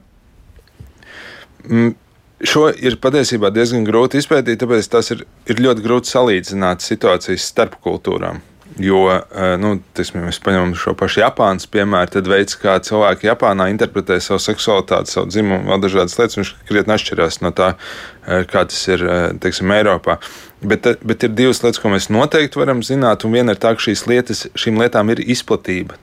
[2.47, 7.79] Šo ir patiesībā diezgan grūti izpētīt, tāpēc tas ir, ir ļoti grūti salīdzināt situācijas starp
[7.81, 8.43] kultūrām.
[8.79, 13.71] Jo, eh, nu, tiksim, mēs paņemam šo pašu Japānas piemēru, tad veids, kā cilvēki Japānā
[13.71, 17.71] interpretē savu seksualitāti, savu dzimumu, vēl dažādas lietas, viņš krietni atšķirās no tā,
[18.27, 20.19] eh, kā tas ir eh, teiksim, Eiropā.
[20.61, 23.81] Bet, bet ir divas lietas, ko mēs noteikti varam zināt, un viena ir tā, ka
[23.81, 25.97] šīs lietas, šīm lietām ir izplatība.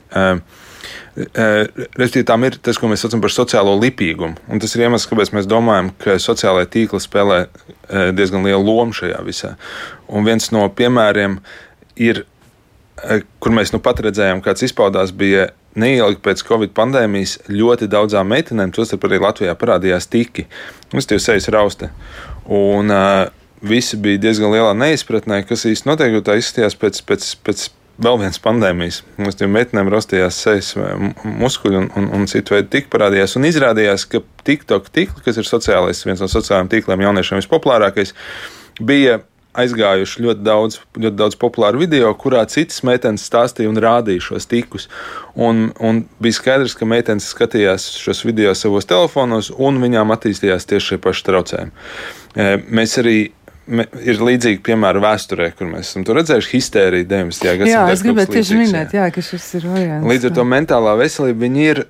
[1.14, 4.38] Respektīvi, tām ir tas, ko mēs saucam par sociālo lipīgumu.
[4.50, 7.40] Un tas ir iemesls, kāpēc mēs domājam, ka sociālai tīkli spēlē
[8.14, 9.56] diezgan lielu lomu šajā visā.
[10.06, 11.40] Un viens no piemēriem
[11.98, 12.22] ir
[13.42, 18.72] kur mēs nu pat redzējām, kāds izpaudās, bija neilgi pēc Covid pandēmijas ļoti daudzām meitenēm,
[18.74, 20.46] tostarp arī Latvijā parādījās tiki.
[20.92, 21.90] Mums tie sejas rausta.
[22.46, 23.24] Un uh,
[23.64, 27.66] visi bija diezgan lielā neizpratnē, kas īsti notiek, jo tā izskatījās pēc, pēc, pēc
[28.04, 29.02] vēl vienas pandēmijas.
[29.18, 30.72] Mums tiem meitenēm rastījās sejas
[31.24, 33.36] muskuļi un, un, un citu veidu tika parādījās.
[33.38, 38.14] Un izrādījās, ka TikTok tīkli, kas ir sociālais, viens no sociālajiem tīkliem jauniešiem vispopulārākais,
[38.82, 39.20] bija
[39.58, 44.88] aizgājuši ļoti daudz, ļoti daudz populāru video, kurā citas meitenes stāstīja un rādīja šos tikus.
[45.34, 50.94] Un, un bija skaidrs, ka meitenes skatījās šos video savos telefonos, un viņām attīstījās tieši
[50.94, 51.74] šie paši traucējumi.
[52.34, 53.18] E, mēs arī
[54.04, 57.50] ir līdzīgi piemēram vēsturē, kur mēs esam redzējuši histēriju 90.
[57.62, 57.72] gadsimtā.
[57.72, 59.08] Jā, es gribēju tieši minēt, jā.
[59.14, 60.08] Ka šis ir variants.
[60.10, 61.84] Līdz ar to mentālā veselība ir,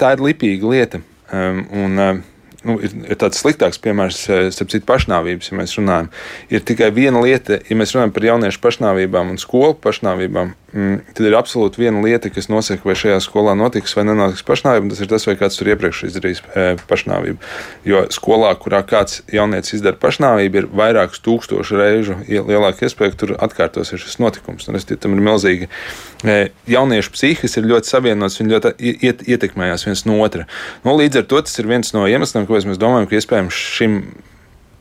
[0.00, 1.02] tā ir lipīga lieta.
[1.34, 2.22] Um, un, um,
[2.68, 6.10] nu, ir, ir tāds sliktāks piemērs, eh, starp citu, pašnāvības, ja mēs runājam.
[6.52, 11.36] Ir tikai viena lieta, ja mēs runājam par jauniešu pašnāvībām un skolu pašnāvībām, tad ir
[11.38, 14.90] absolūti viena lieta, kas nosaka, vai šajā skolā notiks vai nenotiks pašnāvība.
[14.90, 17.38] Tas ir tas, vai kāds tur iepriekš izdarījis e, pašnāvību.
[17.86, 23.36] Jo skolā, kurā kāds jaunietis izdara pašnāvību, ir vairākus tūkstošu reižu lielāka iespēja, ka tur
[23.46, 24.66] atkārtosies šis notikums.
[24.66, 25.70] Un es tam ir milzīgi.
[26.26, 26.38] E,
[26.70, 30.48] jauniešu psihikas ir ļoti savienotas, viņi ļoti iet, ietekmējās viens no otra.
[30.82, 34.00] Nu, līdz ar to tas ir viens no iemesliem, kāpēc mēs domājam, ka iespējams šim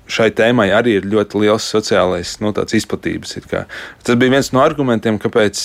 [0.10, 3.36] šai tēmai arī ir ļoti liels sociālais nu, izplatības.
[4.04, 5.62] Tas bija viens no argumentiem, kāpēc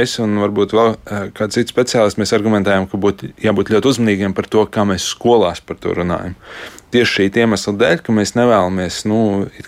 [0.00, 0.98] es un varbūt vēl
[1.36, 5.62] kāds cits speciālists mēs argumentējam, ka būtu jābūt ļoti uzmanīgiem par to, kā mēs skolās
[5.64, 6.36] par to runājam.
[6.90, 9.20] Tieši šī iemesla dēļ, ka mēs nevēlamies nu,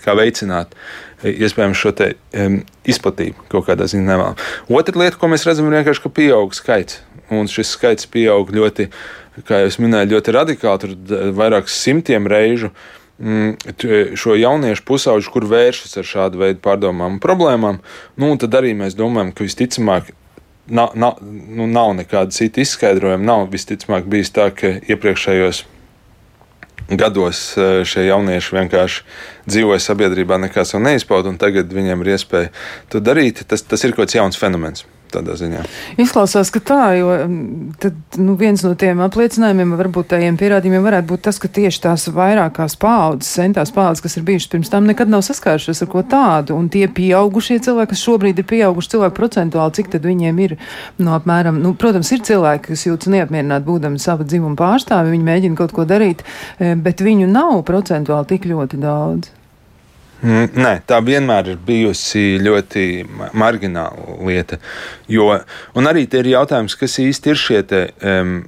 [0.03, 0.73] veicināt
[1.23, 4.41] iespējams šo te, um, izplatību kaut kādā ziņā nevēlam.
[4.67, 6.99] Otra lieta, ko mēs redzam, ir vienkārši, ka pieaug skaits.
[7.31, 8.89] Un šis skaits pieaug ļoti,
[9.47, 12.73] kā jau minēju, ļoti radikāli, tur vairākus simtiem reižu.
[12.73, 17.79] Mm, šo jauniešu pusauģu, kur vēršas ar šādu veidu pārdomām un problēmām,
[18.17, 20.09] nu, tad arī mēs domājam, ka visticamāk
[20.67, 23.23] nav, nav, nu, nav nekāda cita izskaidrojuma.
[23.23, 25.63] Nav visticamāk bijis tā, ka iepriekšējos
[26.99, 29.03] gados eh, šie jaunieši vienkārši
[29.49, 32.51] dzīvoja sabiedrībā, nekā savu neizpauda, un tagad viņiem ir iespēja
[32.91, 33.45] to darīt.
[33.47, 35.63] Tas, tas ir kaut kāds jauns fenomens tādā ziņā.
[36.01, 41.09] Izklausās, ka tā, jo mm, tad, nu, viens no tiem apliecinājumiem, varbūt tajiem pierādījumiem varētu
[41.11, 45.11] būt tas, ka tieši tās vairākās paudzes, centās paudzes, kas ir bijušas pirms tam, nekad
[45.11, 46.57] nav saskārušās ar ko tādu.
[46.57, 50.57] Un tie pieaugušie cilvēki, kas šobrīd ir pieauguši cilvēki procentuāli, cik tad viņiem ir,
[51.01, 55.61] nu, apmēram, nu, protams, ir cilvēki, kas jūtas neapmierināti būdami sava dzimuma pārstāvi, viņi mēģina
[55.61, 56.25] kaut ko darīt,
[56.59, 59.32] eh, bet viņu nav procentuāli tik ļoti daudz.
[60.23, 62.83] Mm, nē, tā vienmēr ir bijusi ļoti
[63.35, 64.59] margināla lieta.
[65.11, 65.33] Jo,
[65.75, 67.81] un arī ir jautājums, kas īsti ir šie te.
[67.99, 68.45] Um,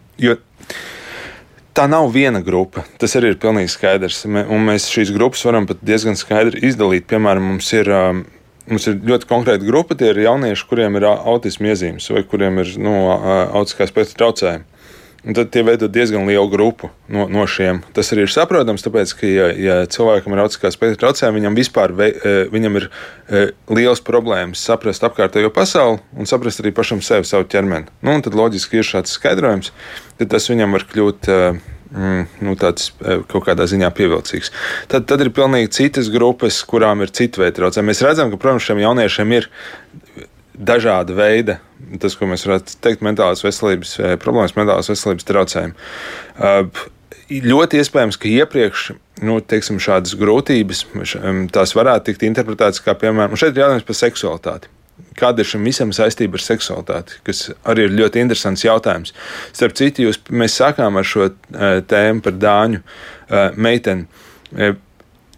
[1.76, 2.86] Tā nav viena grupa.
[2.96, 4.22] Tas arī ir pilnīgi skaidrs.
[4.24, 7.04] Un mēs šīs grupas varam pat diezgan skaidri izdalīt.
[7.10, 8.22] Piemēram, mums ir, um,
[8.72, 9.98] mums ir ļoti konkrēta grupa.
[10.00, 12.94] Tie ir jaunieši, kuriem ir autisma iezīmes vai kuriem ir nu,
[13.60, 14.64] autiskā spektra traucējumi.
[15.26, 17.80] Un tad tie veido diezgan lielu grupu no, no šiem.
[17.98, 21.94] Tas arī ir saprotams, tāpēc, ka, ja, ja cilvēkam ir autiskā spektra traucējumi, viņam vispār
[21.98, 23.42] vei, e, viņam ir e,
[23.74, 27.90] liels problēmas saprast apkārtējo pasauli un saprast arī pašam sevi, savu ķermeni.
[28.06, 29.74] Nu, tad loģiski ir šāds skaidrojums,
[30.22, 31.32] tad tas viņam var kļūt.
[31.34, 31.50] E,
[31.90, 34.54] mm, nu, tāds kaut kādā ziņā pievilcīgs.
[34.94, 37.90] Tad, tad ir pilnīgi citas grupas, kurām ir citi veidi traucējumi.
[37.90, 39.50] Mēs redzam, ka, protams, šiem jauniešiem ir
[40.56, 41.60] dažāda veida,
[42.02, 45.76] tas, ko mēs varētu teikt, mentālās veselības eh, problēmas, mentālās veselības traucējumi.
[46.36, 46.86] Uh,
[47.46, 48.88] ļoti iespējams, ka iepriekš
[49.26, 50.86] nu, teiksim, šādas grūtības
[51.56, 54.72] tās varētu tikt interpretētas kā, piemēram, šeit ir jautājums par seksualitāti.
[55.16, 59.16] Kāda ir šim visam saistība ar seksualitāti, kas arī ir ļoti interesants jautājums.
[59.56, 62.84] Starp citu, jūs, mēs sākām ar šo uh, tēmu par dāņu
[63.58, 64.06] meiteni.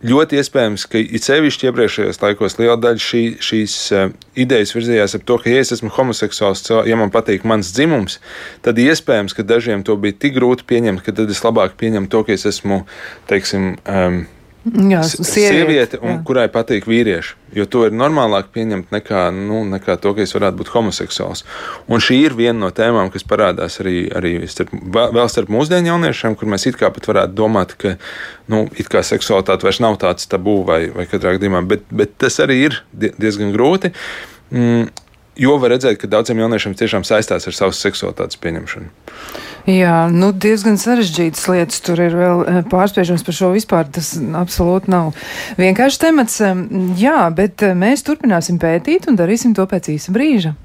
[0.05, 5.25] Ļoti iespējams, ka it sevišķi iepriekšējos laikos liela daļa šī, šīs uh, idejas virzījās ap
[5.25, 8.19] to, ka, ja es esmu homoseksuāls, ja man patīk mans dzimums,
[8.61, 12.21] tad iespējams, ka dažiem to bija tik grūti pieņemt, ka tad es labāk pieņemu to,
[12.27, 12.83] ka es esmu,
[13.31, 14.21] teiksim, um,
[14.67, 16.21] Jā, sieviete, sieviete un, jā.
[16.27, 17.35] kurai patīk vīrieši.
[17.55, 21.43] Jo to ir normālāk pieņemt nekā, nu, nekā to, ka es varētu būt homoseksuāls.
[21.87, 26.35] Un šī ir viena no tēmām, kas parādās arī, arī starp, vēl starp mūsdienu jauniešiem,
[26.37, 27.95] kur mēs it kā pat varētu domāt, ka
[28.51, 28.65] nu,
[29.07, 33.53] seksualitāte vairs nav tāds tabū vai, vai katrā gadījumā, bet, bet tas arī ir diezgan
[33.55, 33.93] grūti.
[34.51, 34.89] Mm,
[35.37, 38.91] jo var redzēt, ka daudziem jauniešiem tiešām saistās ar savas seksualitātes pieņemšanu.
[39.67, 43.89] Jā, nu diezgan sarežģītas lietas tur ir vēl eh, pārspiežams par šo vispār.
[43.91, 45.11] Tas absolūti nav
[45.59, 46.39] vienkārši temats.
[47.01, 50.55] Jā, bet eh, mēs turpināsim pētīt un darīsim to pēc īsa brīža.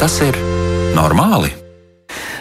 [0.00, 0.36] Tas ir
[0.96, 1.59] normāli?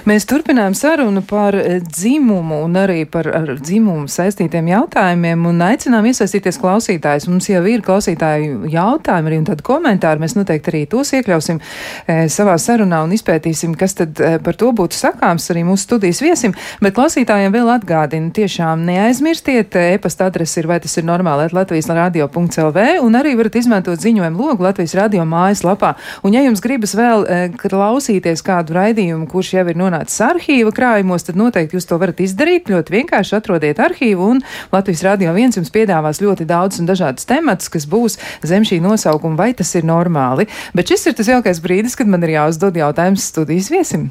[0.08, 3.28] Mēs turpinām sarunu par eh, dzimumu un arī par
[3.60, 7.28] dzimumu saistītiem jautājumiem un aicinām iesaistīties klausītājus.
[7.32, 10.24] Mums jau ir klausītāju jautājumi arī un tad komentāri.
[10.24, 14.72] Mēs noteikti arī tos iekļausim e, savā sarunā un izpētīsim, kas tad e, par to
[14.76, 16.56] būtu sakāms arī mūsu studijas viesim.
[16.84, 22.86] Bet klausītājiem vēl atgādinu, tiešām neaizmirstiet, e-pasta adrese ir vai tas ir normāli, Latvijas radio.lv
[23.04, 25.96] un arī varat izmantot ziņojumu logu Latvijas radio mājaslapā.
[26.24, 30.72] Un ja jums gribas vēl e, klausīties kādu raidījumu, kurš jau ir nonācis nonācis arhīva
[30.72, 32.70] krājumos, tad noteikti jūs to varat izdarīt.
[32.70, 37.70] Ļoti vienkārši atrodiet arhīvu, un Latvijas Rādio 1 jums piedāvās ļoti daudz un dažādas tematus,
[37.70, 40.48] kas būs zem šī nosaukuma, vai tas ir normāli.
[40.74, 44.10] Bet šis ir tas jaukais brīdis, kad man ir jāuzdod jautājums studijas viesim.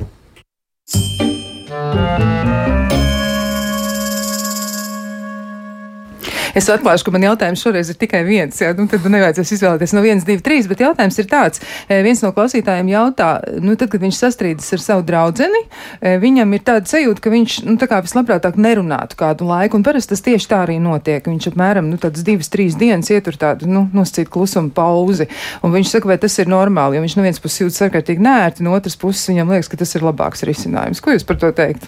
[6.58, 8.56] Es atklāšu, ka man jautājums šoreiz ir tikai viens.
[8.58, 10.66] Jā, nu, tad nevajadzēs izvēlēties no viens, divi, trīs.
[10.66, 11.60] Bet jautājums ir tāds.
[11.86, 13.28] E, viens no klausītājiem jautā,
[13.62, 17.60] nu, tad, kad viņš sastrīdas ar savu draugu, e, viņam ir tāda sajūta, ka viņš
[17.68, 19.78] nu, vislabprātāk nerunātu kādu laiku.
[19.78, 21.30] Un parasti tas tieši tā arī notiek.
[21.30, 25.28] Viņš apmēram nu, divas, trīs dienas ietur tādu nu, nosacītu klusuma pauzi.
[25.62, 28.66] Un viņš saka, vai tas ir normāli, jo viņš no vienas puses jūtas ārkārtīgi nērti,
[28.66, 31.04] no otras puses viņam liekas, ka tas ir labāks risinājums.
[31.04, 31.86] Ko jūs par to teikt?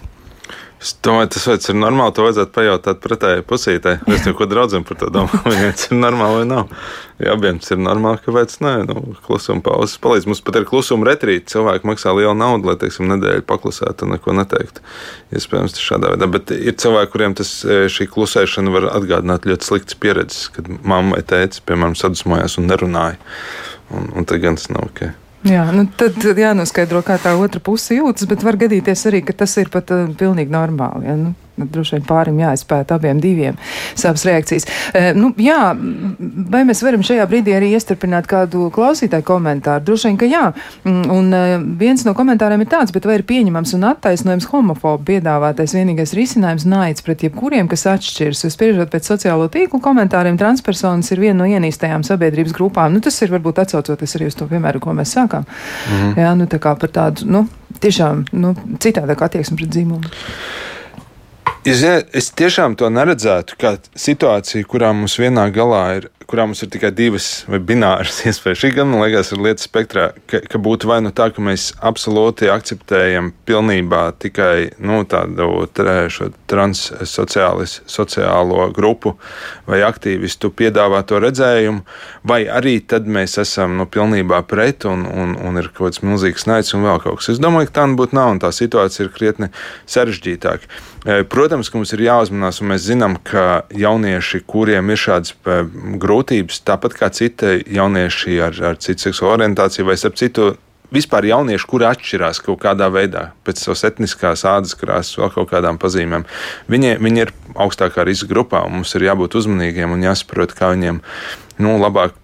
[0.81, 2.13] Es domāju, tas ir normāli.
[2.17, 3.91] To vajadzētu pajautāt pretējai pusītē.
[4.09, 5.41] Es neko draudzam par to domāju.
[5.45, 6.73] Vai tas ir normāli vai nav?
[7.21, 8.73] Ja abiem tas ir normāli, kāpēc nē?
[8.89, 10.25] Nu, klusuma pauzes palīdz.
[10.31, 11.51] Mums pat ir klusuma retrīte.
[11.53, 14.81] Cilvēki maksā lielu naudu, lai, teiksim, nedēļu paklusētu un neko neteiktu.
[15.37, 16.31] Iespējams, tas šādā veidā.
[16.33, 21.19] Bet ir cilvēki, kuriem tas, e, šī klusēšana var atgādināt ļoti sliktas pieredzes, kad mamma
[21.19, 23.21] vai tēvs, piemēram, sadusmojās un nerunāja.
[23.93, 25.11] Un, un tad gan tas nav ok.
[25.47, 29.55] Jā, nu tad jānoskaidro, kā tā otra puse jūtas, bet var gadīties arī, ka tas
[29.57, 31.07] ir pat uh, pilnīgi normāli.
[31.09, 31.15] Ja?
[31.17, 33.57] Nu, droši vien pārim jāizpēta abiem diviem
[33.95, 34.65] savas reakcijas.
[34.95, 35.73] E, nu, jā,
[36.51, 39.83] vai mēs varam šajā brīdī arī iestarpināt kādu klausītāju komentāru?
[39.89, 40.43] Droši vien, ka jā.
[40.85, 41.43] Mm, un e,
[41.81, 46.67] viens no komentāriem ir tāds, bet vai ir pieņemams un attaisnojams homofobu piedāvātais vienīgais risinājums
[46.69, 48.45] naids pret jebkuriem, kas atšķirs?
[48.45, 52.95] Jo spriežot pēc sociālo tīklu komentāriem, transpersonas ir viena no ienīstajām sabiedrības grupām.
[52.95, 55.47] Nu, tas ir varbūt atsaucoties arī uz to piemēru, ko mēs sākām.
[55.91, 56.13] Mm.
[56.21, 57.45] Jā, nu tā kā par tādu, nu,
[57.81, 60.11] tiešām, nu, citādāk attieksmi pret dzīvumu.
[61.61, 61.83] Es,
[62.17, 66.93] es tiešām to neredzētu kā situāciju, kurā mums vienā galā ir kurā mums ir tikai
[66.95, 68.61] divas vai bināras iespējas.
[68.63, 71.71] Šī gan, man liekas, ir lietas spektrā, ka, ka būtu vai nu tā, ka mēs
[71.83, 75.67] absolūti akceptējam pilnībā tikai nu, tādu
[76.51, 79.15] transsociālo grupu
[79.67, 81.81] vai aktīvistu piedāvāto redzējumu,
[82.27, 86.47] vai arī tad mēs esam nu, pilnībā pret un, un, un ir kaut kāds milzīgs
[86.47, 87.29] naids un vēl kaut kas.
[87.35, 89.47] Es domāju, ka tā nebūtu nav un tā situācija ir krietni
[89.89, 90.65] sarežģītāka.
[91.01, 95.63] Eh, protams, ka mums ir jāuzmanās, un mēs zinām, ka jaunieši, kuriem ir šādas eh,
[96.21, 100.57] grūtības, tāpat kā citi jaunieši ar, ar citu seksuālu orientāciju vai ar citu.
[100.91, 105.77] Vispār jaunieši, kuri atšķirās kaut kādā veidā, pēc savas etniskās ādas krāsas, vēl kaut kādām
[105.79, 106.25] pazīmēm,
[106.67, 108.65] viņi, viņi ir augstākā riska grupā.
[108.67, 110.99] Mums ir jābūt uzmanīgiem un jāsaprot, kā viņiem
[111.63, 112.17] nu, labāk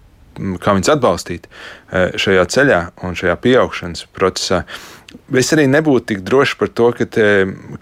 [0.60, 4.66] kā viņus atbalstīt eh, šajā ceļā un šajā pieaugšanas procesā.
[5.08, 7.24] Es arī nebūtu tik drošs par to, ka, te,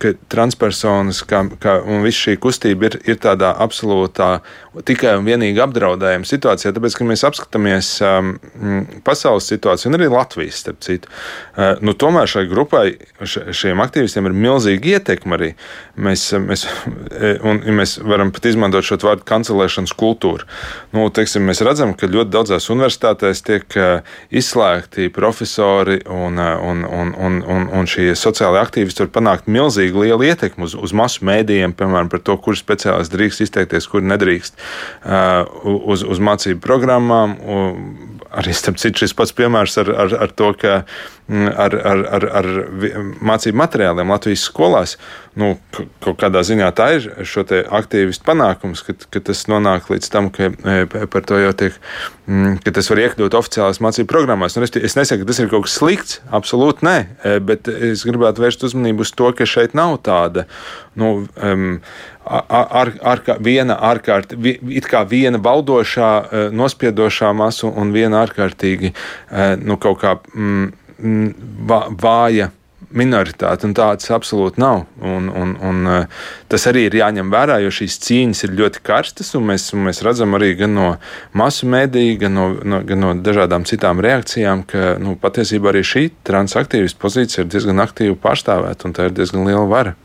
[0.02, 4.28] ka transpersonas kā, kā, un viss šī kustība ir, ir tādā absolūtā
[4.86, 6.70] tikai un vienīgi apdraudējuma situācijā.
[6.76, 8.32] Tāpēc, ka mēs apskatāmies um,
[9.06, 12.84] pasaules situāciju, un arī Latvijas, starp citu, uh, nu, tomēr šai grupai,
[13.26, 15.50] šiem aktīvistiem ir milzīga ietekme arī.
[15.98, 16.66] Mēs, mēs,
[17.46, 20.46] un, ja mēs varam pat izmantot šo vārdu kancelēšanas kultūru.
[20.94, 26.86] Nu, teiksim, mēs redzam, ka ļoti daudzās universitātēs tiek uh, izslēgti profesori un, uh, un,
[26.86, 31.26] un, un un, un, šie sociālie aktīvisti var panākt milzīgi lielu ietekmi uz, uz masu
[31.26, 34.58] mēdījiem, piemēram, par to, kurš speciālists drīkst izteikties, kur nedrīkst,
[35.04, 37.36] uh, uz, uz mācību programmām.
[38.36, 42.26] Arī starp citu, šis pats piemērs ar, ar, ar to, ka mm, ar, ar, ar,
[42.40, 42.48] ar
[43.24, 44.96] mācību materiāliem Latvijas skolās
[45.36, 45.54] nu,
[46.04, 50.48] kaut kādā ziņā tā ir šo aktīvistu panākums, ka, ka tas nonāk līdz tam, ka
[50.52, 51.76] e, par to jau tiek,
[52.24, 54.56] mm, ka tas var iekļūt oficiālās mācību programmās.
[54.56, 58.44] Nu, es nesaku, ka tas ir kaut kas slikts, absolūti nē, e, bet es gribētu
[58.44, 60.46] vērst uzmanību uz to, ka šeit nav tāda.
[60.96, 61.80] Nu, um,
[62.26, 68.92] ar, ar, viena ārkārt, it kā viena baldošā, e, nospiedošā masa un viena ārkārtīgi
[69.62, 71.32] nu, kaut kā mm,
[72.02, 72.50] vāja
[72.96, 74.84] minoritāte, un tādas absolūti nav.
[75.02, 79.32] Un, un, un, eh, tas arī ir jāņem vērā, jo šīs cīņas ir ļoti karstas,
[79.38, 80.88] un mēs, un mēs redzam arī gan no
[81.36, 86.08] masu mēdīju, gan no, no, gan no dažādām citām reakcijām, ka nu, patiesībā arī šī
[86.26, 89.96] transaktīvas pozīcija ir diezgan aktīvi pārstāvēta, un tā ir diezgan liela vara.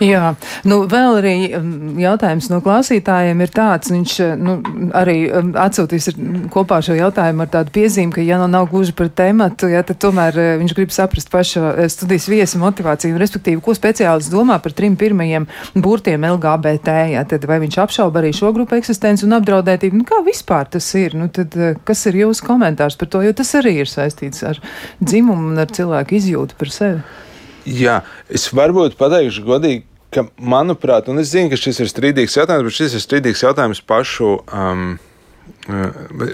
[0.00, 0.32] Jā,
[0.64, 4.54] nu vēl arī um, jautājums no klausītājiem ir tāds, viņš uh, nu,
[4.96, 6.10] arī um, atsūtīs
[6.52, 10.00] kopā šo jautājumu ar tādu piezīmi, ka ja nu nav gluži par tematu, ja, tad
[10.00, 14.74] tomēr uh, viņš grib saprast pašu uh, studijas viesa motivāciju, respektīvi, ko speciālists domā par
[14.76, 20.00] trim pirmajiem burtiem LGBT, ja, tad vai viņš apšauba arī šo grupu eksistenci un apdraudētību,
[20.00, 23.52] nu kā vispār tas ir, nu tad kas ir jūsu komentārs par to, jo tas
[23.60, 24.64] arī ir saistīts ar
[25.04, 27.28] dzimumu un ar cilvēku izjūtu par sevi.
[27.70, 28.00] Jā,
[28.32, 32.78] es varbūt pateikšu godīgi, ka, manuprāt, un es zinu, ka šis ir strīdīgs jautājums, bet
[32.78, 34.32] šis ir strīdīgs jautājums pašu.
[34.50, 35.06] Um, uh,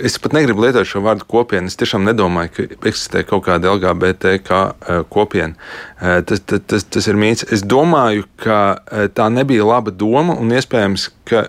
[0.07, 1.69] Es pat negribu lietot šo vārdu kopiena.
[1.69, 5.57] Es tiešām nedomāju, ka eksistē kaut kāda LGBT kā uh, kopiena.
[5.99, 7.45] Uh, tas, tas, tas ir mīts.
[7.53, 8.61] Es domāju, ka
[9.17, 11.49] tā nebija laba doma un iespējams, ka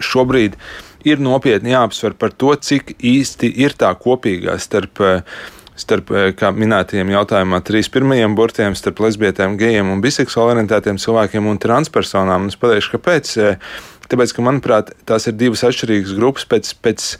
[0.00, 0.56] šobrīd
[1.04, 5.02] ir nopietni jāapsver par to, cik īsti ir tā kopīgā starp
[5.78, 11.50] starp, eh, kā minētajiem jautājumā, trīs pirmajiem burtiem, starp lesbietēm, gejiem un biseksuāli orientētiem cilvēkiem
[11.50, 12.46] un transpersonām.
[12.46, 13.34] Un es pateikšu, kāpēc.
[13.42, 13.58] Eh,
[14.08, 17.16] tāpēc, ka, manuprāt, tās ir divas atšķirīgas grupas pēc, pēc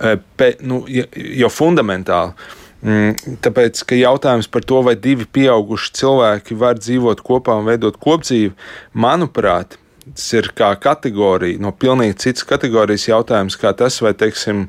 [0.00, 2.34] eh, pe, nu, jau fundamentāli.
[2.78, 7.96] Mm, tāpēc, ka jautājums par to, vai divi pieauguši cilvēki var dzīvot kopā un veidot
[7.98, 8.52] kopdzīvi,
[8.94, 9.74] manuprāt,
[10.14, 14.66] Tas ir kā kategorija, no pilnīgi citas kategorijas jautājums, kā tas, vai, teiksim,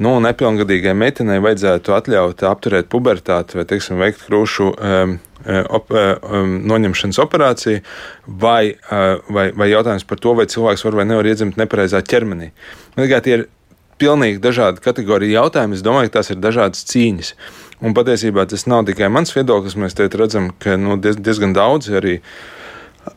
[0.00, 5.18] nu, nepilngadīgai meitenei vajadzētu atļaut apturēt pubertāti vai, teiksim, veikt krūšu um,
[5.78, 7.84] op, um, noņemšanas operāciju,
[8.46, 12.52] vai, uh, vai, vai jautājums par to, vai cilvēks var vai nevar iedzimt nepareizā ķermenī.
[12.96, 13.48] Nu, tie ir
[13.98, 15.78] pilnīgi dažādi kategoriju jautājumi.
[15.78, 17.32] Es domāju, ka tās ir dažādas cīņas.
[17.82, 19.76] Un patiesībā tas nav tikai mans viedoklis.
[19.78, 22.18] Mēs te redzam, ka nu, diezgan daudz arī.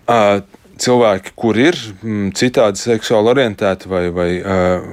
[0.09, 0.41] Uh,
[0.81, 4.29] cilvēki, kur ir mm, citādi seksuāli orientēti vai, vai,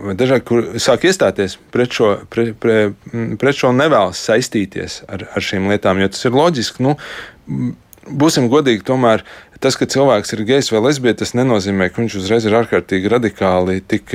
[0.05, 2.79] vai dažādi, kur sāk iestāties pret šo, pre, pre,
[3.41, 6.85] pret šo nevēlas saistīties ar, ar šīm lietām, jo tas ir loģiski.
[6.85, 6.97] Nu,
[8.09, 9.25] būsim godīgi, tomēr
[9.63, 13.79] tas, ka cilvēks ir gejs vai lesbietis, tas nenozīmē, ka viņš uzreiz ir ārkārtīgi radikāli
[13.91, 14.13] tik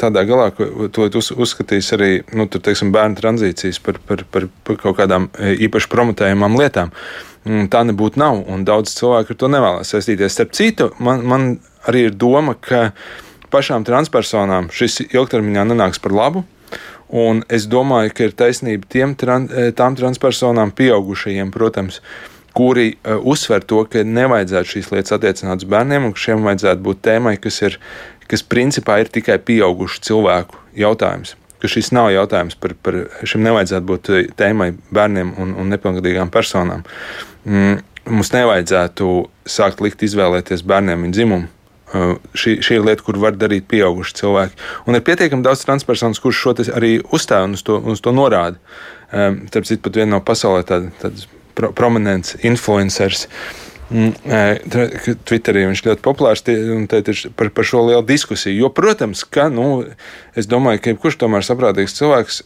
[0.00, 4.48] tādā galā, ka to uz, uzskatīs arī nu, tur, teiksim, bērnu tranzīcijas par, par, par,
[4.66, 6.92] par kaut kādām īpaši promotējumām lietām.
[7.44, 10.32] Tā nebūtu nav, un daudz cilvēku ar to nevēlas saistīties.
[10.36, 11.48] Starp citu, man, man
[11.88, 12.90] arī ir doma, ka
[13.52, 16.44] pašām transpersonām šis ilgtermiņā nenāks par labu.
[17.14, 23.64] Un es domāju, ka ir taisnība tiem, tām transpersonām, pieaugušajiem, protams, uh, kuri uh, uzsver
[23.66, 27.58] to, ka nevajadzētu šīs lietas attiecināt uz bērniem, un ka šiem vajadzētu būt tēmai, kas,
[27.66, 27.78] ir,
[28.30, 31.34] kas principā ir tikai pieaugušu cilvēku jautājums.
[31.62, 36.30] Ka šis nav jautājums par, par šim nevajadzētu būt eh, tēmai bērniem un, un nepilngadīgām
[36.30, 36.84] personām.
[37.48, 37.82] Mm,
[38.14, 39.10] mums nevajadzētu
[39.48, 41.50] sākt likt izvēlēties bērniem viņa dzimumu.
[41.94, 44.56] Uh, šī, šī ir lieta, kur var darīt pieauguši cilvēki.
[44.90, 48.58] Un ir pietiekami daudz transpersonas, kurš šo arī uzstāv un uz to, uz to norāda.
[49.14, 53.28] Tāpēc ir pat viena no pasaulē tādas pro, prominents influenceris.
[53.92, 54.14] Mm,
[55.28, 58.64] Twitterī viņš ļoti populārs un te ir par, par šo lielu diskusiju.
[58.64, 59.84] Jo, protams, ka nu,
[60.34, 62.40] es domāju, ka jebkurš tomēr saprātīgs cilvēks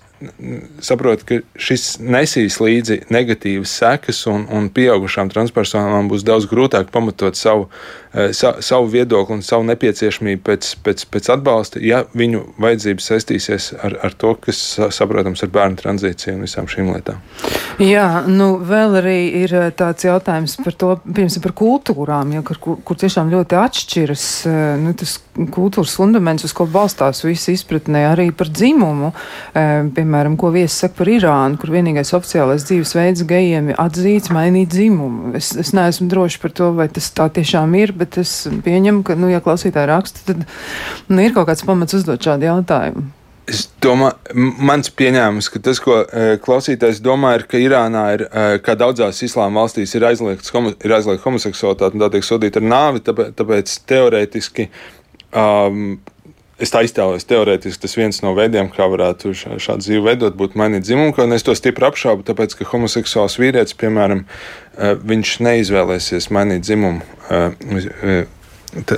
[0.83, 7.39] saprot, ka šis nesīs līdzi negatīvas sekas, un, un pieaugušām transpersonām būs daudz grūtāk pamatot
[7.39, 7.69] savu,
[8.13, 13.71] eh, sa, savu viedokli un savu nepieciešamību pēc, pēc, pēc atbalsta, ja viņu vajadzības saistīsies
[13.79, 14.63] ar, ar to, kas
[14.97, 17.23] saprotams ar bērnu tranzīciju un visām šīm lietām.
[17.83, 22.59] Jā, nu vēl arī ir eh, tāds jautājums par to, piemēram, par kultūrām, ja, kur,
[22.63, 25.21] kur, kur tiešām ļoti atšķiras eh, nu, tas
[25.55, 29.13] kultūras fundaments, uz ko balstās visa izpratnē arī par dzimumu.
[29.55, 34.73] Piemēram, piemēram, ko viesis saka par Irānu, kur vienīgais oficiālais dzīvesveids gejiem ir atzīts mainīt
[34.73, 35.35] dzimumu.
[35.39, 39.19] Es, es neesmu droši par to, vai tas tā tiešām ir, bet es pieņemu, ka,
[39.19, 40.45] nu, ja klausītāji raksta, tad
[41.09, 43.07] nu, ir kaut kāds pamats uzdot šādu jautājumu.
[43.49, 48.59] Es domāju, mans pieņēmums, ka tas, ko e, klausītājs domā, ir, ka Irānā ir, e,
[48.61, 52.69] kā daudzās islāma valstīs, ir aizliegts homo, ir aizliegta homoseksualitāte un tā tiek sodīta ar
[52.69, 54.69] nāvi, tāpēc, tāpēc teorētiski
[55.33, 55.99] um,
[56.59, 60.89] Es tā iztēlojos, teorētiski tas viens no veidiem, kā varētu šādu dzīvi veidot, būtu mainīt
[60.89, 66.67] dzimumu, un es to stipri apšaubu, tāpēc, ka homoseksuāls vīrietis, piemēram, eh, viņš neizvēlēsies mainīt
[66.67, 67.07] dzimumu.
[67.31, 68.27] Eh,
[68.69, 68.97] Tā,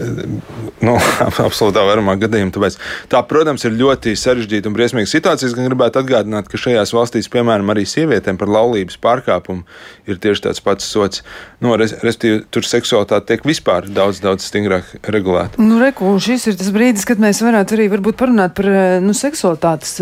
[0.84, 0.96] nu,
[1.46, 2.52] absolūtā vairumā gadījumu.
[2.54, 2.76] Tāpēc
[3.12, 5.50] tā, protams, ir ļoti sarežģīta un briesmīga situācija.
[5.50, 9.64] Es gribētu atgādināt, ka šajās valstīs, piemēram, arī sievietēm par laulības pārkāpumu
[10.10, 11.24] ir tieši tāds pats sots.
[11.62, 15.60] Nu, Respektīvi, tur seksualitāte tiek vispār daudz, daudz stingrāk regulēta.
[15.62, 18.68] Nu, reku, šis ir tas brīdis, kad mēs varētu arī parunāt par
[19.04, 19.98] nu, seksualitātes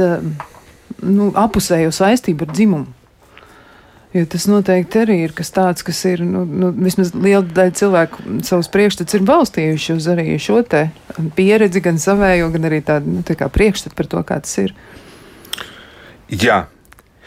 [1.03, 2.98] nu, apusējo saistību ar dzimumu.
[4.19, 8.39] Jo tas noteikti arī ir kas tāds, kas ir, nu, nu, vismaz liela daļa cilvēku
[8.47, 10.89] savus priekšstats ir balstījuši uz arī šo te
[11.37, 14.75] pieredzi, gan savējo, gan arī tādu, nu, tā priekšstatu par to, kā tas ir.
[16.29, 16.65] Jā,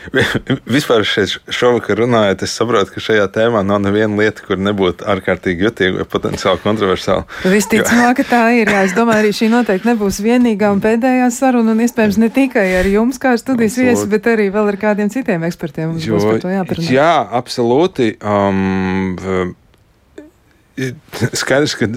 [0.76, 5.68] Vispār šeit šovakar runājot, es saprotu, ka šajā tēmā nav neviena lieta, kur nebūtu ārkārtīgi
[5.68, 7.26] jutīga vai potenciāli kontroversāla.
[7.46, 8.72] Visticamāk, ka tā ir.
[8.72, 8.84] Jā.
[8.88, 12.90] Es domāju, arī šī noteikti nebūs vienīgā un pēdējā saruna, un iespējams ne tikai ar
[12.90, 15.94] jums kā studijas viesi, bet arī vēl ar kādiem citiem ekspertiem.
[15.94, 16.90] Mums jo, būs par to jāparunā.
[16.98, 18.16] Jā, absolūti.
[18.22, 19.16] Um,
[21.38, 21.92] skaidrs, ka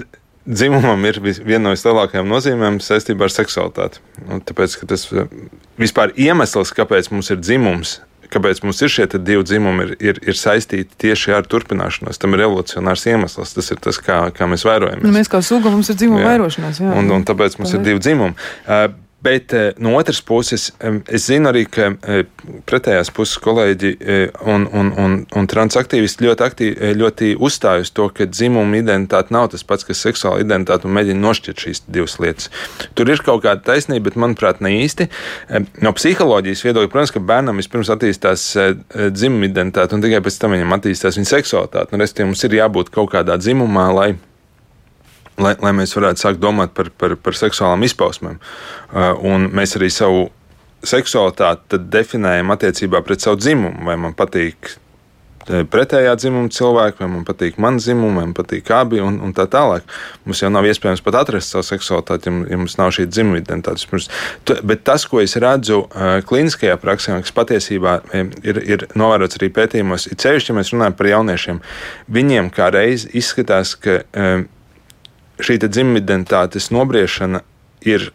[0.45, 4.01] dzimumam ir viena no vislielākajām nozīmēm saistībā ar seksualitāti.
[4.29, 5.29] Un tāpēc tas eh,
[5.81, 7.99] vispār iemesls, kāpēc mums ir dzimums,
[8.33, 12.19] kāpēc mums ir šie divi dzimumi, ir, ir, ir saistīti tieši ar turpināšanos.
[12.21, 13.55] Tam ir evolucionārs iemesls.
[13.57, 15.03] Tas ir tas, kā, kā mēs vērojam.
[15.05, 16.81] Nu, mēs kā suga mums ir dzimuma vairošanās.
[16.83, 16.93] Jā.
[16.99, 18.37] Un, un tāpēc mums tā ir divi dzimumi.
[18.65, 18.87] Uh,
[19.25, 20.67] Bet eh, no otras puses,
[21.09, 22.27] es zinu arī, ka eh,
[22.69, 28.05] pretējās puses kolēģi eh, un, un, un, un transaktīvisti ļoti, aktīvi, ļoti uzstāj uz to,
[28.13, 32.51] ka dzimuma identitāte nav tas pats, kas seksuāla identitāte, un mēģina nošķirt šīs divas lietas.
[32.93, 35.09] Tur ir kaut kāda taisnība, bet manuprāt, ne īsti.
[35.81, 38.45] No psiholoģijas viedokļa, protams, ka bērnam vispirms attīstās
[38.93, 41.97] dzimuma identitāte, un tikai pēc tam viņam attīstās viņa seksualitāte.
[41.97, 44.09] Un, restīvi, mums ir jābūt kaut kādā dzimumā, lai
[45.41, 48.39] lai, lai mēs varētu sākt domāt par, par, par seksuālām izpausmēm.
[48.39, 50.29] Uh, un mēs arī savu
[50.85, 53.85] seksualitāti definējam attiecībā pret savu dzimumu.
[53.87, 54.75] Vai man patīk
[55.45, 59.45] pretējā dzimuma cilvēki, vai man patīk mana dzimuma, vai man patīk abi, un, un tā
[59.51, 59.85] tālāk.
[60.25, 64.01] Mums jau nav iespējams pat atrast savu seksualitāti, ja, mums nav šī dzimuma identitāte.
[64.65, 70.09] Bet tas, ko es redzu uh, kliniskajā praksē, kas patiesībā ir, ir novērots arī pētījumos,
[70.09, 71.61] ir ceļš, ja mēs runājam par jauniešiem,
[72.17, 74.01] viņiem kā reiz izskatās, ka
[75.41, 77.41] šī dzimuma identitātes nobriešana
[77.85, 78.11] ir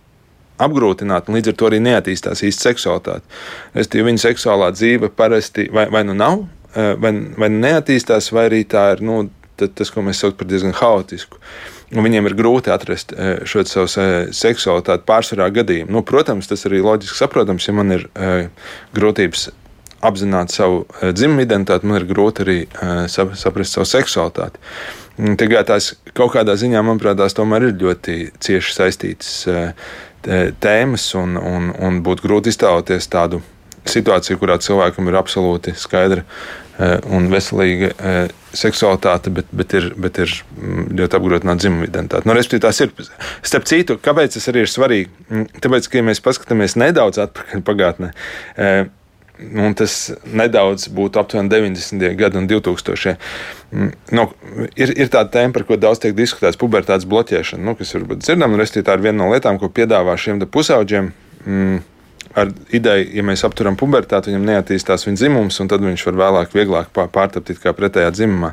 [0.61, 3.25] apgrūtināta, un līdz ar to arī neattīstās īsta seksualitāte.
[3.77, 6.45] Restīvi, viņa seksuālā dzīve parasti vai, vai nu nav,
[6.75, 9.23] eh, vai, vai nu neattīstās, vai arī tā ir nu,
[9.61, 11.41] tas, ko mēs saucam par diezgan haotisku.
[11.91, 15.93] Un viņiem ir grūti atrast eh, šo savu eh, seksualitāti pārsvarā gadījumu.
[15.97, 18.07] Nu, protams, tas arī loģiski saprotams, ja man ir
[18.97, 19.51] grūtības
[20.07, 22.59] apzināt savu dzimumu identitāti, man ir grūti arī
[23.13, 24.63] saprast savu seksualitāti.
[25.41, 29.33] Tagad tās kaut kādā ziņā, manuprāt, tās tomēr ir ļoti cieši saistītas
[30.61, 33.41] tēmas, un, un, un būtu grūti iztēloties tādu
[33.89, 38.15] situāciju, kurā cilvēkam ir absolūti skaidra e, un veselīga e,
[38.57, 42.29] seksualitāte, bet, bet, ir, bet ir mm, ļoti apgrūtināta dzimuma identitāte.
[42.29, 42.93] Nu, Respektīvi, tas ir.
[43.47, 45.11] Starp citu, kāpēc tas arī ir svarīgi?
[45.31, 48.13] Mm, tāpēc, ka, ja mēs paskatāmies nedaudz atpakaļ pagātnē,
[48.57, 48.73] e,
[49.41, 52.11] un tas nedaudz būtu aptuveni 90.
[52.19, 53.17] gadi un 2000.
[53.71, 54.27] Mm, no,
[54.75, 58.59] ir, ir tāda tēma, par ko daudz tiek diskutēts, pubertātes bloķēšana, nu, kas varbūt dzirdama,
[58.59, 61.13] un tā ir viena no lietām, ko piedāvā šiem pusauģiem.
[61.47, 61.81] Mm,
[62.39, 66.55] ar ideju, ja mēs apturam pubertāti, viņam neattīstās viņa dzimums, un tad viņš var vēlāk
[66.55, 68.53] vieglāk pārtapt kā pretējā dzimumā.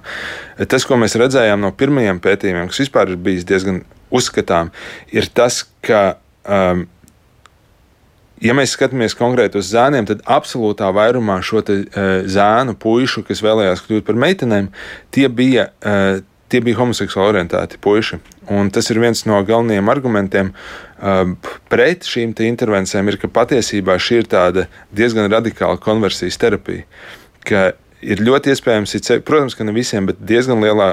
[0.66, 4.72] Tas, ko mēs redzējām no pirmajiem pētījumiem, kas vispār ir bijis diezgan uzskatām,
[5.14, 6.88] ir tas, ka um,
[8.44, 13.44] ja mēs skatāmies konkrēti uz zēniem, tad absolūtā vairumā šo te, uh, zēnu puišu, kas
[13.46, 14.70] vēlējās kļūt par meitenēm,
[15.16, 16.20] tie bija, uh,
[16.52, 18.22] tie bija homoseksuāli orientēti puiši.
[18.54, 21.24] Un tas ir viens no galvenajiem argumentiem uh,
[21.72, 24.64] pret šīm intervencijām, ir, ka patiesībā šī ir
[24.96, 26.86] diezgan radikāla konversijas terapija.
[27.98, 28.94] Ir ļoti iespējams,
[29.26, 30.92] protams, ka ne visiem, bet diezgan lielā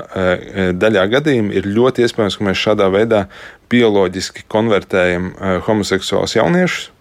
[0.73, 3.27] daļā gadījumu ir ļoti iespējams, ka mēs šādā veidā
[3.69, 5.29] bioloģiski konvertējam
[5.67, 6.94] homoseksuālus jauniešus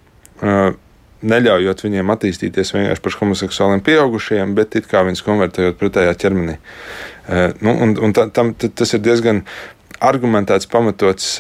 [1.24, 6.58] neļaujot viņiem attīstīties vienkārši par homoseksuāliem pieaugušiem, bet it kā viņus konvertējot pretējā ķermenī.
[7.64, 9.44] Nu, un, un tā, tam, tas ir diezgan
[10.02, 11.36] argumentēts, pamatots.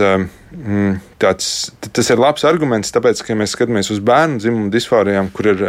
[0.54, 1.48] Mm, tāds,
[1.82, 5.64] tas ir labs arguments, tāpēc, ka mēs skatāmies uz bērnu dzimumu disforijām, kur ir,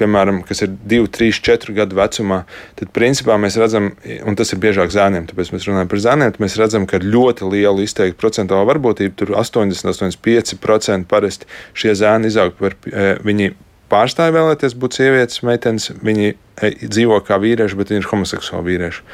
[0.00, 2.40] piemēram, kas ir 2, 3, 4 gadu vecumā,
[2.80, 3.92] tad principā mēs redzam,
[4.26, 7.52] un tas ir biežāk zēniem, tāpēc mēs runājam par zēniem, mēs redzam, ka ir ļoti
[7.52, 11.46] liela izteikta procentuāla varbūtība, tur 80, 85% parasti
[11.78, 12.74] šie zēni izaug par
[13.22, 13.52] viņi
[13.92, 16.34] pārstāja vēlēties būt sievietes, meitenes, viņi
[16.82, 19.04] dzīvo kā vīrieši, bet viņi ir homoseksuāli vīrieši.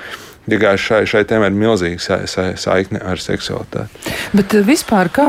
[0.43, 4.12] Tikai šai, šai tēmai ir milzīga sa, sa, saikne ar seksualitāti.
[4.34, 5.28] Bet eh, vispār kā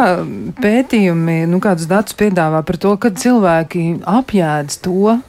[0.61, 5.19] pētījumi, nu, kādus datus piedāvā par to, ka cilvēki apjēdz to,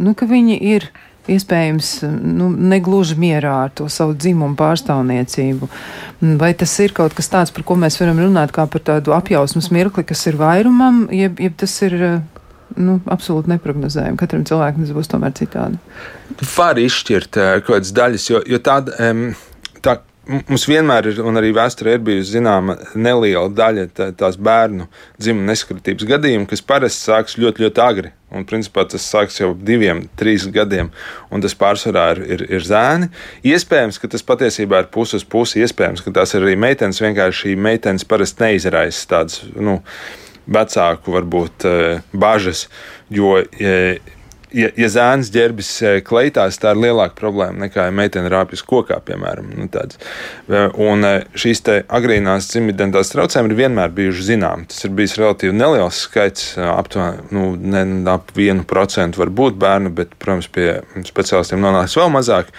[0.00, 0.88] nu, ka viņi ir
[1.30, 5.68] iespējams nu, negluži mierā ar to savu dzimumu pārstāvniecību.
[6.40, 9.68] Vai tas ir kaut kas tāds, par ko mēs varam runāt kā par tādu apjausmas
[9.74, 11.98] mirkli, kas ir vairumam, jeb, jeb tas ir
[12.80, 14.18] nu, absolūti neparedzējami.
[14.20, 15.80] Katram cilvēkam tas būs tomēr citādi.
[16.56, 19.14] Var izšķirt uh, kaut kādas daļas, jo, jo tāda.
[19.84, 24.88] Tā, Mums vienmēr ir, un arī vēsturē ir bijusi zināma neliela daļa tā, tās bērnu
[25.22, 28.10] dzimuma neskatības gadījumu, kas parasti sākas ļoti, ļoti agri.
[28.34, 30.90] Un, principā, tas sākas jau diviem, trīs gadiem,
[31.30, 33.06] un tas pārsvarā ir, ir, ir zēni.
[33.46, 35.62] Iespējams, ka tas patiesībā ir puses pusi.
[35.62, 36.98] Iespējams, ka tās ir arī meitenes.
[37.06, 39.44] Vienkārši meitenes parasti neizraisa tādas.
[39.54, 39.78] Nu,
[40.46, 42.66] vecāku varbūt eh, bažas,
[43.10, 43.36] jo
[44.56, 48.98] ja, ja zēns ģērbjas eh, kleitās, tā ir lielāka problēma nekā ja meitene rāpjas kokā,
[49.06, 49.50] piemēram.
[49.56, 49.98] Nu, tāds.
[50.48, 54.68] un eh, šīs agrīnās dzimumidentitātes traucējumi ir vienmēr bijuši zināmi.
[54.72, 60.14] Tas ir bijis relatīvi neliels skaits, aptuveni nu, ne, ap 1% var būt bērnu, bet,
[60.22, 62.52] protams, pie speciālistiem nonāks vēl mazāk.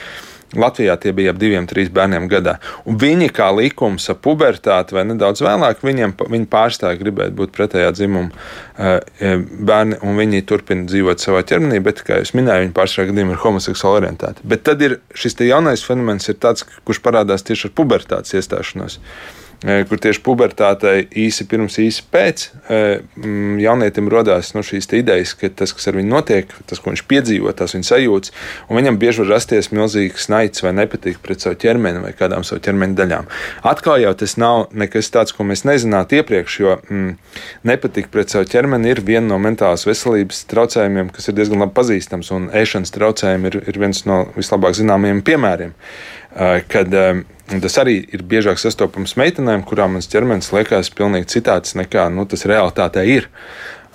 [0.55, 2.55] Latvijā tie bija ap diviem, trīs bērniem gadā.
[2.87, 7.89] Un viņi, kā likums, ap pubertāti vai nedaudz vēlāk, viņiem viņi pārstāja gribēt būt pretējā
[7.97, 12.77] dzimuma eh, eh, bērni, un viņi turpina dzīvot savā ķermenī, bet, kā jau minēju, viņi
[12.77, 14.47] pārsvarā gadījumā ir homoseksuāli orientēti.
[14.47, 19.01] Bet tad ir šis jaunais fenomens, ir tāds, kurš parādās tieši ar pubertātes iestāšanos.
[19.65, 22.79] E, kur tieši pubertātei īsi pirms, īsi pēc e,
[23.63, 27.49] jaunietim radās nu, šīs idejas, ka tas, kas ar viņu notiek, tas, ko viņš piedzīvo,
[27.57, 28.35] tas viņa sajūtas,
[28.69, 32.61] un viņam bieži var rasties milzīgs naids vai nepatīk pret savu ķermeni vai kādām savu
[32.67, 33.31] ķermeņa daļām.
[33.71, 37.15] Atkal jau tas nav nekas tāds, ko mēs nezinātu iepriekš, jo mm,
[37.65, 42.29] nepatīk pret savu ķermeni ir viena no mentālās veselības traucējumiem, kas ir diezgan labi pazīstams,
[42.37, 45.73] un ēšanas traucējumi ir, ir viens no vislabāk zināmajiem piemēriem.
[46.69, 46.93] Kad,
[47.53, 52.27] Un tas arī ir biežāk sastopams meitenēm, kurām mans ķermenis liekas pilnīgi citāds nekā nu,
[52.27, 53.29] tas realitātē ir.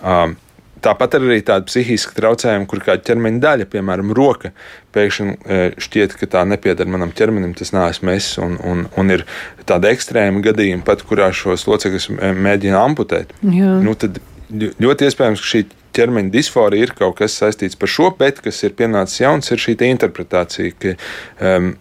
[0.00, 0.38] Um,
[0.82, 4.50] Tāpat arī tāda psihiska traucējuma, kur kāda ķermeņa daļa, piemēram, roka,
[4.94, 8.32] pēkšņi e, šķiet, ka tā nepieder manam ķermenim, tas neesmu es.
[8.42, 9.22] Un, un, un ir
[9.68, 13.30] tāda ekstrēma gadījuma, pat kurā šos locekļus e, mēģina amputēt.
[13.46, 13.76] Jā.
[13.84, 14.18] Nu, tad
[14.50, 15.62] ļoti iespējams, ka šī
[15.94, 19.76] ķermeņa disforija ir kaut kas saistīts par šo, bet kas ir pienācis jauns, ir šī
[19.92, 20.74] interpretācija.
[20.82, 20.96] Ka,
[21.38, 21.76] um,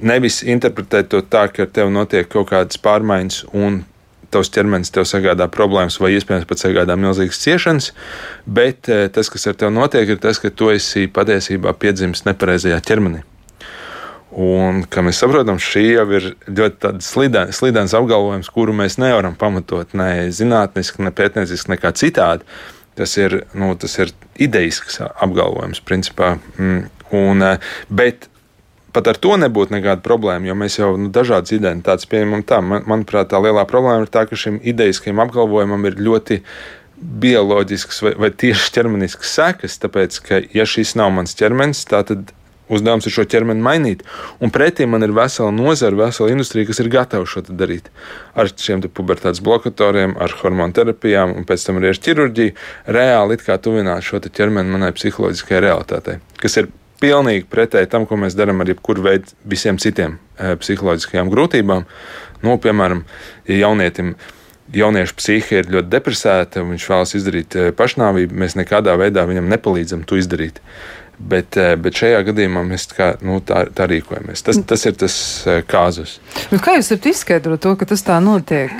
[0.00, 3.84] nevis interpretēt to tā, ka ar tevi notiek kaut kādas pārmaiņas un
[4.32, 7.92] tavs ķermenis tev sagādā problēmas, vai iespējams pat sagādā milzīgas ciešanas,
[8.46, 12.80] bet eh, tas, kas ar tevi notiek, ir tas, ka tu esi patiesībā piedzimis nepareizajā
[12.86, 13.22] ķermenī.
[14.36, 20.26] Un, kā mēs saprotam, šī jau ir ļoti slidens, apgalvojums, kuru mēs nevaram pamatot ne
[20.34, 22.44] zinātniski, ne pētnieciski, nekā citādi.
[22.96, 26.34] Tas ir, nu, tas ir ideisks apgalvojums, principā.
[26.58, 26.82] Mm,
[27.16, 28.28] un, eh, bet
[28.96, 32.62] pat ar to nebūtu nekāda problēma, jo mēs jau nu, dažādas identitātes pieņemam tā.
[32.64, 36.40] Man, manuprāt, tā lielā problēma ir tā, ka šim ideiskajam apgalvojumam ir ļoti
[36.96, 42.32] bioloģisks vai, vai tieši ķermenisks sekas, tāpēc, ka, ja šis nav mans ķermenis, tad
[42.72, 44.02] uzdevums ir šo ķermeni mainīt.
[44.42, 47.92] Un pretī man ir vesela nozara, vesela industrija, kas ir gatava šo darīt.
[48.34, 52.56] Ar šiem pubertātes blokatoriem, ar hormonu terapijām un pēc tam arī ar ķirurģiju,
[52.96, 58.62] reāli tuvināt šo ķermeni manai psiholoģiskajai realitātei, kas ir pilnīgi pretēji tam, ko mēs darām
[58.62, 61.86] ar jebkuru veidu visiem citiem e, psiholoģiskajām grūtībām.
[62.44, 63.04] Nu, piemēram,
[63.48, 64.14] ja jaunietim
[64.74, 70.04] jauniešu psihe ir ļoti depresēta, viņš vēlas izdarīt e, pašnāvību, mēs nekādā veidā viņam nepalīdzam
[70.08, 70.60] to izdarīt.
[71.16, 74.44] Bet, e, bet šajā gadījumā mēs kā, nu, tā, tā rīkojamies.
[74.44, 75.16] Tas, tas ir tas
[75.70, 76.18] kāzus.
[76.52, 78.74] Nu, kā jūs varat izskaidrot to, ka tas tā notiek?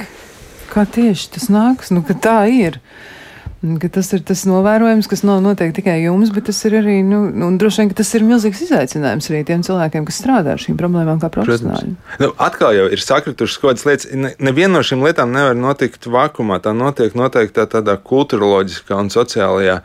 [0.73, 1.93] Kā tieši tas nāks?
[1.95, 2.81] Nu, tā ir.
[3.65, 7.49] Tas ir tas novērojums, kas nav noteikti tikai jums, bet tas ir arī, nu, nu
[7.57, 11.31] droši vien, tas ir milzīgs izaicinājums arī tiem cilvēkiem, kas strādā ar šīm problēmām kā
[11.33, 11.95] profesionāļi.
[12.21, 14.11] Nu, atkal jau ir sakritušas kaut kādas lietas.
[14.13, 16.61] Ne, neviena no šīm lietām nevar notikt vakumā.
[16.65, 19.79] Tā notiek noteikti tā, tādā kultūroloģiskā un sociālajā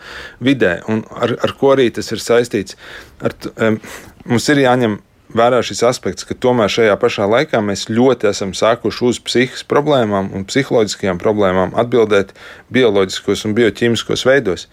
[0.43, 2.75] vidē, un ar, ar ko arī tas ir saistīts.
[3.23, 3.79] Ar, um,
[4.27, 4.99] mums ir jāņem
[5.37, 10.31] vērā šis aspekts, ka tomēr šajā pašā laikā mēs ļoti esam sākuši uz psihiskas problēmām
[10.35, 12.33] un psiholoģiskajām problēmām atbildēt
[12.73, 14.67] bioloģiskos un bioķīmiskos veidos.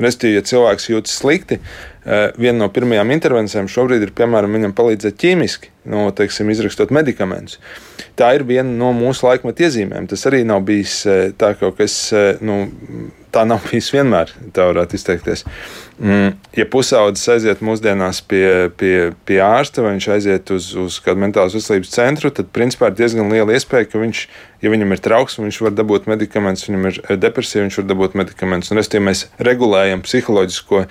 [0.00, 5.18] Restīvi, ja cilvēks jūtas slikti, eh, viena no pirmajām intervencijām šobrīd ir, piemēram, viņam palīdzēt
[5.20, 7.58] ķīmiski, no, teiksim, izrakstot medikamentus.
[8.16, 10.08] Tā ir viena no mūsu laikmeta iezīmēm.
[10.08, 12.68] Tas arī nav bijis eh, tā kaut kas, eh, nu,
[13.34, 15.44] tā nav bijis vienmēr, tā varētu izteikties.
[15.94, 21.22] Mm, ja pusaudzis aiziet mūsdienās pie, pie, pie ārsta vai viņš aiziet uz, uz kādu
[21.22, 24.22] mentālās veselības centru, tad principā ir diezgan liela iespēja, ka viņš,
[24.64, 28.16] ja viņam ir trauksme, viņš var dabūt medikamentus, viņam ir eh, depresija, viņš var dabūt
[28.18, 28.72] medikamentus.
[28.74, 30.88] Un restīvi mēs regulējam psiholoģisko uh,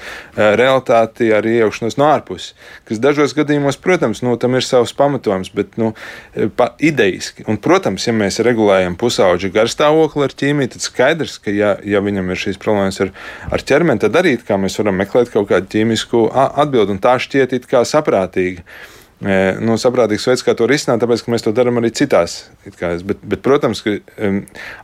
[0.62, 2.54] realitāti ar iejaukšanos no ārpuses,
[2.88, 5.92] kas dažos gadījumos, protams, nu, tam ir savs pamatojums, bet nu,
[6.32, 7.44] eh, pa, idejiski.
[7.52, 12.32] Un, protams, ja mēs regulējam pusauģa garstāvokli ar ķīmiju, tad skaidrs, ka ja, ja viņam
[12.32, 13.12] ir šīs problēmas ar,
[13.52, 17.18] ar ķermeni, tad arī kā mēs varam varam meklēt kaut kādu ķīmisku atbildi, un tā
[17.20, 18.64] šķiet it kā saprātīga.
[19.24, 22.50] E, nu, saprātīgs veids, kā to risināt, tāpēc, ka mēs to darām arī citās.
[22.66, 23.98] Bet, bet, protams, ka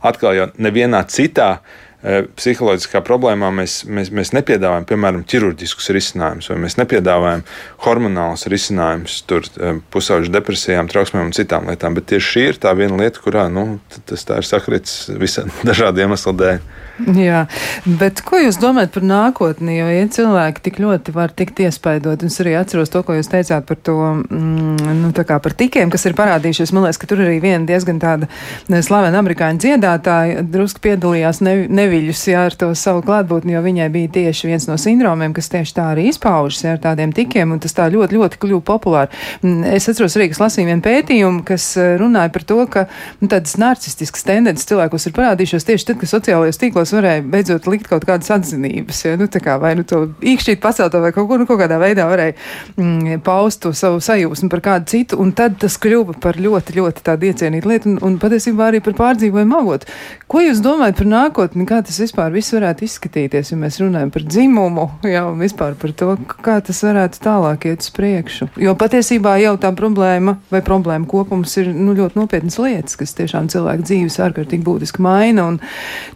[0.02, 1.60] atkal jau nevienā citā
[2.00, 7.44] e, psiholoģiskā problēmā mēs, mēs, mēs nepiedāvājam, piemēram, ķirurģiskus risinājumus, vai mēs nepiedāvājam
[7.84, 11.98] hormonālus risinājumus, e, pusauģu depresijām, trauksmēm un citām lietām.
[12.00, 13.74] Bet tieši šī ir tā viena lieta, kurā nu,
[14.08, 16.64] tas ir sakrits visam dažādu iemeslu dēļ.
[17.00, 17.44] Jā,
[17.86, 19.76] bet ko jūs domājat par nākotni?
[19.78, 23.66] Jo, ja cilvēki tik ļoti var tikt iespaidot, es arī atceros to, ko jūs teicāt
[23.68, 23.96] par to,
[24.26, 26.72] mm, nu, tā kā par tikiem, kas ir parādījušies.
[26.76, 28.28] Man liekas, ka tur arī viena diezgan tāda
[28.68, 34.12] slavena amerikāņu dziedātāja drusku piedalījās ne, neviļus, jā, ar to savu klātbūtni, jo viņai bija
[34.18, 37.76] tieši viens no sindromiem, kas tieši tā arī izpaužas, jā, ar tādiem tikiem, un tas
[37.76, 39.22] tā ļoti, ļoti kļuva populāri.
[39.44, 42.86] Mm, es atceros arī, ka lasīju vienu pētījumu, kas eh, runāja par to, ka
[43.20, 47.66] nu, tādas narcistiskas tendences cilvēkos ir parādījušās tieši tad, kad sociālajos tīklos tos varēja beidzot
[47.70, 49.04] likt kaut kādas atzinības.
[49.04, 49.16] Ja?
[49.20, 52.34] Nu, kā, vai nu to īkšķīt pacelt, vai kaut, ko, nu, kaut kādā veidā varēja
[52.76, 57.04] mm, paust to savu sajūsmu par kādu citu, un tad tas kļuva par ļoti, ļoti
[57.06, 59.90] tādu iecienītu lietu, un, un patiesībā arī par pārdzīvojumu avotu.
[60.30, 64.26] Ko jūs domājat par nākotni, kā tas vispār viss varētu izskatīties, ja mēs runājam par
[64.26, 68.50] dzimumu, jau vispār par to, kā tas varētu tālāk iet uz priekšu?
[68.60, 73.50] Jo patiesībā jau tā problēma vai problēma kopums ir nu, ļoti nopietnas lietas, kas tiešām
[73.52, 75.58] cilvēku dzīves ārkārtīgi būtiski maina, un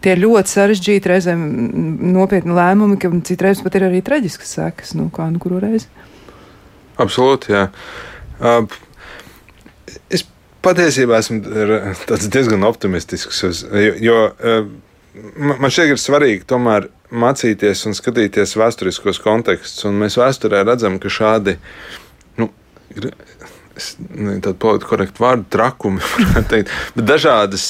[0.03, 1.45] tie ļoti sarežģīti, reizēm
[2.15, 4.95] nopietni lēmumi, ka citreiz pat ir arī traģiskas sekas.
[4.97, 5.87] Nu, kā nu kuru reizi?
[7.01, 7.67] Absolūti, jā.
[8.39, 8.65] Uh,
[10.11, 10.25] es
[10.65, 11.39] patiesībā esmu
[12.31, 14.67] diezgan optimistisks, jo, jo uh,
[15.37, 19.85] man šķiet, ir svarīgi tomēr mācīties un skatīties vēsturiskos kontekstus.
[19.87, 21.57] Un mēs vēsturē redzam, ka šādi
[22.41, 22.49] nu,
[23.75, 26.01] tādu politiski korektu vārdu, trakumi,
[26.51, 27.65] teikt, bet dažādas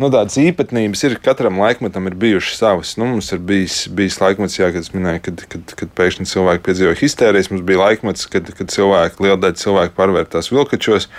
[0.00, 1.16] nu, īpatnības ir.
[1.24, 2.94] Katram laikmetam ir bijušas savas.
[3.00, 6.64] Nu, mums ir bijis, bijis laikmets, jā, kad es minēju, kad, kad, kad pēkšņi cilvēki
[6.70, 7.52] piedzīvoja histērijas.
[7.52, 11.10] Mums bija laikmets, kad, kad cilvēki, liela daļa cilvēku pārvērtās vilkačos.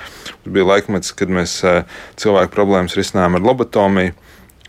[0.41, 1.59] Mums bija laikmets, kad mēs
[2.19, 4.17] cilvēku problēmas risinājām ar lobotomiju,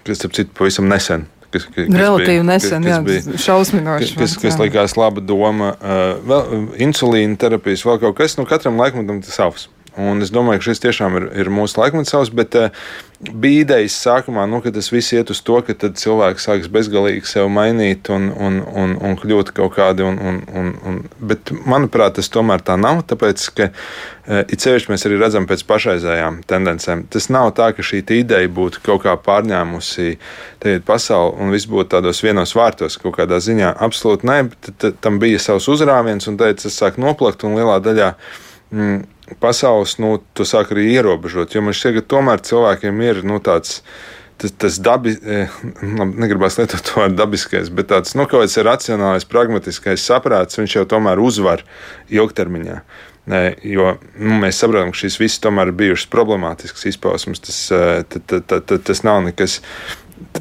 [0.04, 4.14] kas, starp citu, pavisam nesen kas, kas relatīvi bija, nesen, kas, kas jā, šausminoši.
[4.14, 8.80] Kas, kas, kas likās laba doma, uh, vēl insulīna terapijas, vēl kaut kas, nu katram
[8.80, 9.68] laikmetam tas savs.
[9.98, 12.68] Un es domāju, ka šis tiešām ir, ir mūsu laikmets savs, bet uh,
[13.20, 17.50] bija idejas sākumā, nu, ka tas viss iet uz to, ka cilvēks sāks bezgalīgi sev
[17.50, 20.06] mainīt un, un, un, un kļūt kaut kādi.
[20.06, 21.00] Un, un, un, un,
[21.32, 23.02] bet, manuprāt, tas tomēr tā nav.
[23.10, 27.08] Tāpēc, ka uh, it sevišķi mēs arī redzam pēc pašreizējām tendencēm.
[27.10, 30.14] Tas nav tā, ka šī ideja būtu kaut kā pārņēmusi
[30.86, 33.74] pasauli un viss būtu tādos vienos vārtos kaut kādā ziņā.
[33.82, 34.38] Absolūti nē,
[35.02, 38.14] tam bija savs uzrāviens un teica, tas sāk noplakt un lielā daļā.
[38.70, 39.02] Mm,
[39.42, 41.54] pasaules, nu, tu sāk arī ierobežot.
[41.54, 43.80] Jo man šķiet, ka tomēr cilvēkiem ir nu, tāds.
[44.40, 45.42] Tas, tas dabi, e,
[46.22, 50.86] negribas lietot to vārdu dabiskais, bet tāds nu, kaut kāds racionālais, pragmatiskais saprāts, viņš jau
[50.88, 51.66] tomēr uzvar
[52.08, 52.78] ilgtermiņā.
[53.68, 57.42] Jo nu, mēs saprotam, ka šīs visas tomēr ir bijušas problemātiskas izpausmes.
[57.44, 59.60] Tas, e, t, t, t, tas nav nekas.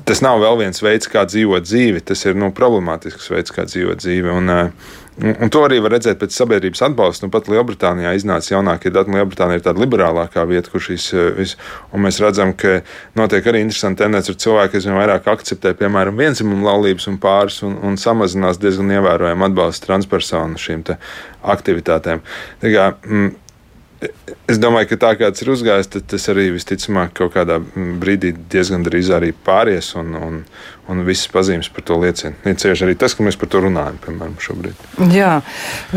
[0.05, 2.01] Tas nav vēl viens veids, kā dzīvot dzīvi.
[2.09, 4.33] Tas ir nu, problemātisks veids, kā dzīvot dzīvi.
[4.33, 7.25] Un, uh, Un, un to arī var redzēt pēc sabiedrības atbalsta.
[7.25, 9.11] Nu, pat Lielbritānijā iznāca jaunākie dati.
[9.11, 11.55] Lielbritānija ir tāda liberālākā vieta, kur šīs eh,
[11.91, 12.79] un mēs redzam, ka
[13.19, 17.59] notiek arī interesanti tendence ar cilvēku, kas vien vairāk akceptē, piemēram, vienzimumu laulības un pāris,
[17.67, 20.87] un, un samazinās diezgan ievērojami atbalstu transpersonu šīm
[21.51, 22.23] aktivitātēm.
[22.63, 23.35] Tā kā, mm,
[24.49, 28.31] Es domāju, ka tā kā tas ir uzgājis, tad tas arī visticamāk kaut kādā brīdī
[28.51, 30.37] diezgan drīz arī pāries, un, un,
[30.89, 32.31] un visas pazīmes par to liecina.
[32.47, 34.87] Liecieši arī tas, ka mēs par to runājam, piemēram, šobrīd.
[35.11, 35.33] Jā,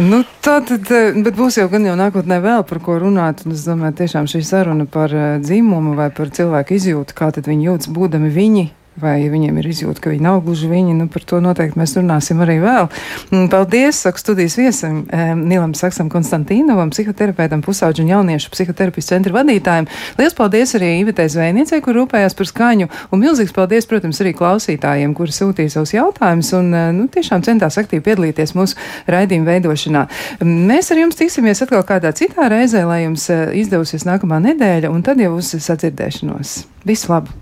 [0.03, 3.65] nu tā tad, bet būs jau gan jau nākotnē vēl par ko runāt, un es
[3.69, 7.93] domāju, tiešām šī saruna par eh, dzimumu vai par cilvēku izjūtu, kā tad viņi jūtas
[7.95, 8.69] būdami viņi
[9.01, 10.97] vai viņiem ir izjūta, ka viņi nav gluži viņi.
[10.99, 12.89] Nu, par to noteikti mēs runāsim arī vēl.
[13.31, 15.03] Mm, paldies, saku studijas viesim
[15.43, 19.89] Nilam Saksam Konstantīnovam, psihoterapeitam, pusauģu un jauniešu psihoterapijas centra vadītājiem.
[20.19, 25.15] Lielas paldies arī Ivetē Zvejniecei, kur rūpējās par skaņu, un milzīgs paldies, protams, arī klausītājiem,
[25.17, 28.79] kuri sūtīja savus jautājumus un eh, nu, tiešām centās aktīvi piedalīties mūsu
[29.13, 30.07] raidījuma veidošanā.
[30.47, 35.07] Mēs ar jums tiksimies atkal kādā citā reizē, lai jums eh, izdevusies nākamā nedēļa, un
[35.07, 36.59] tad jau uz sadzirdēšanos.
[36.89, 37.42] Visu labu!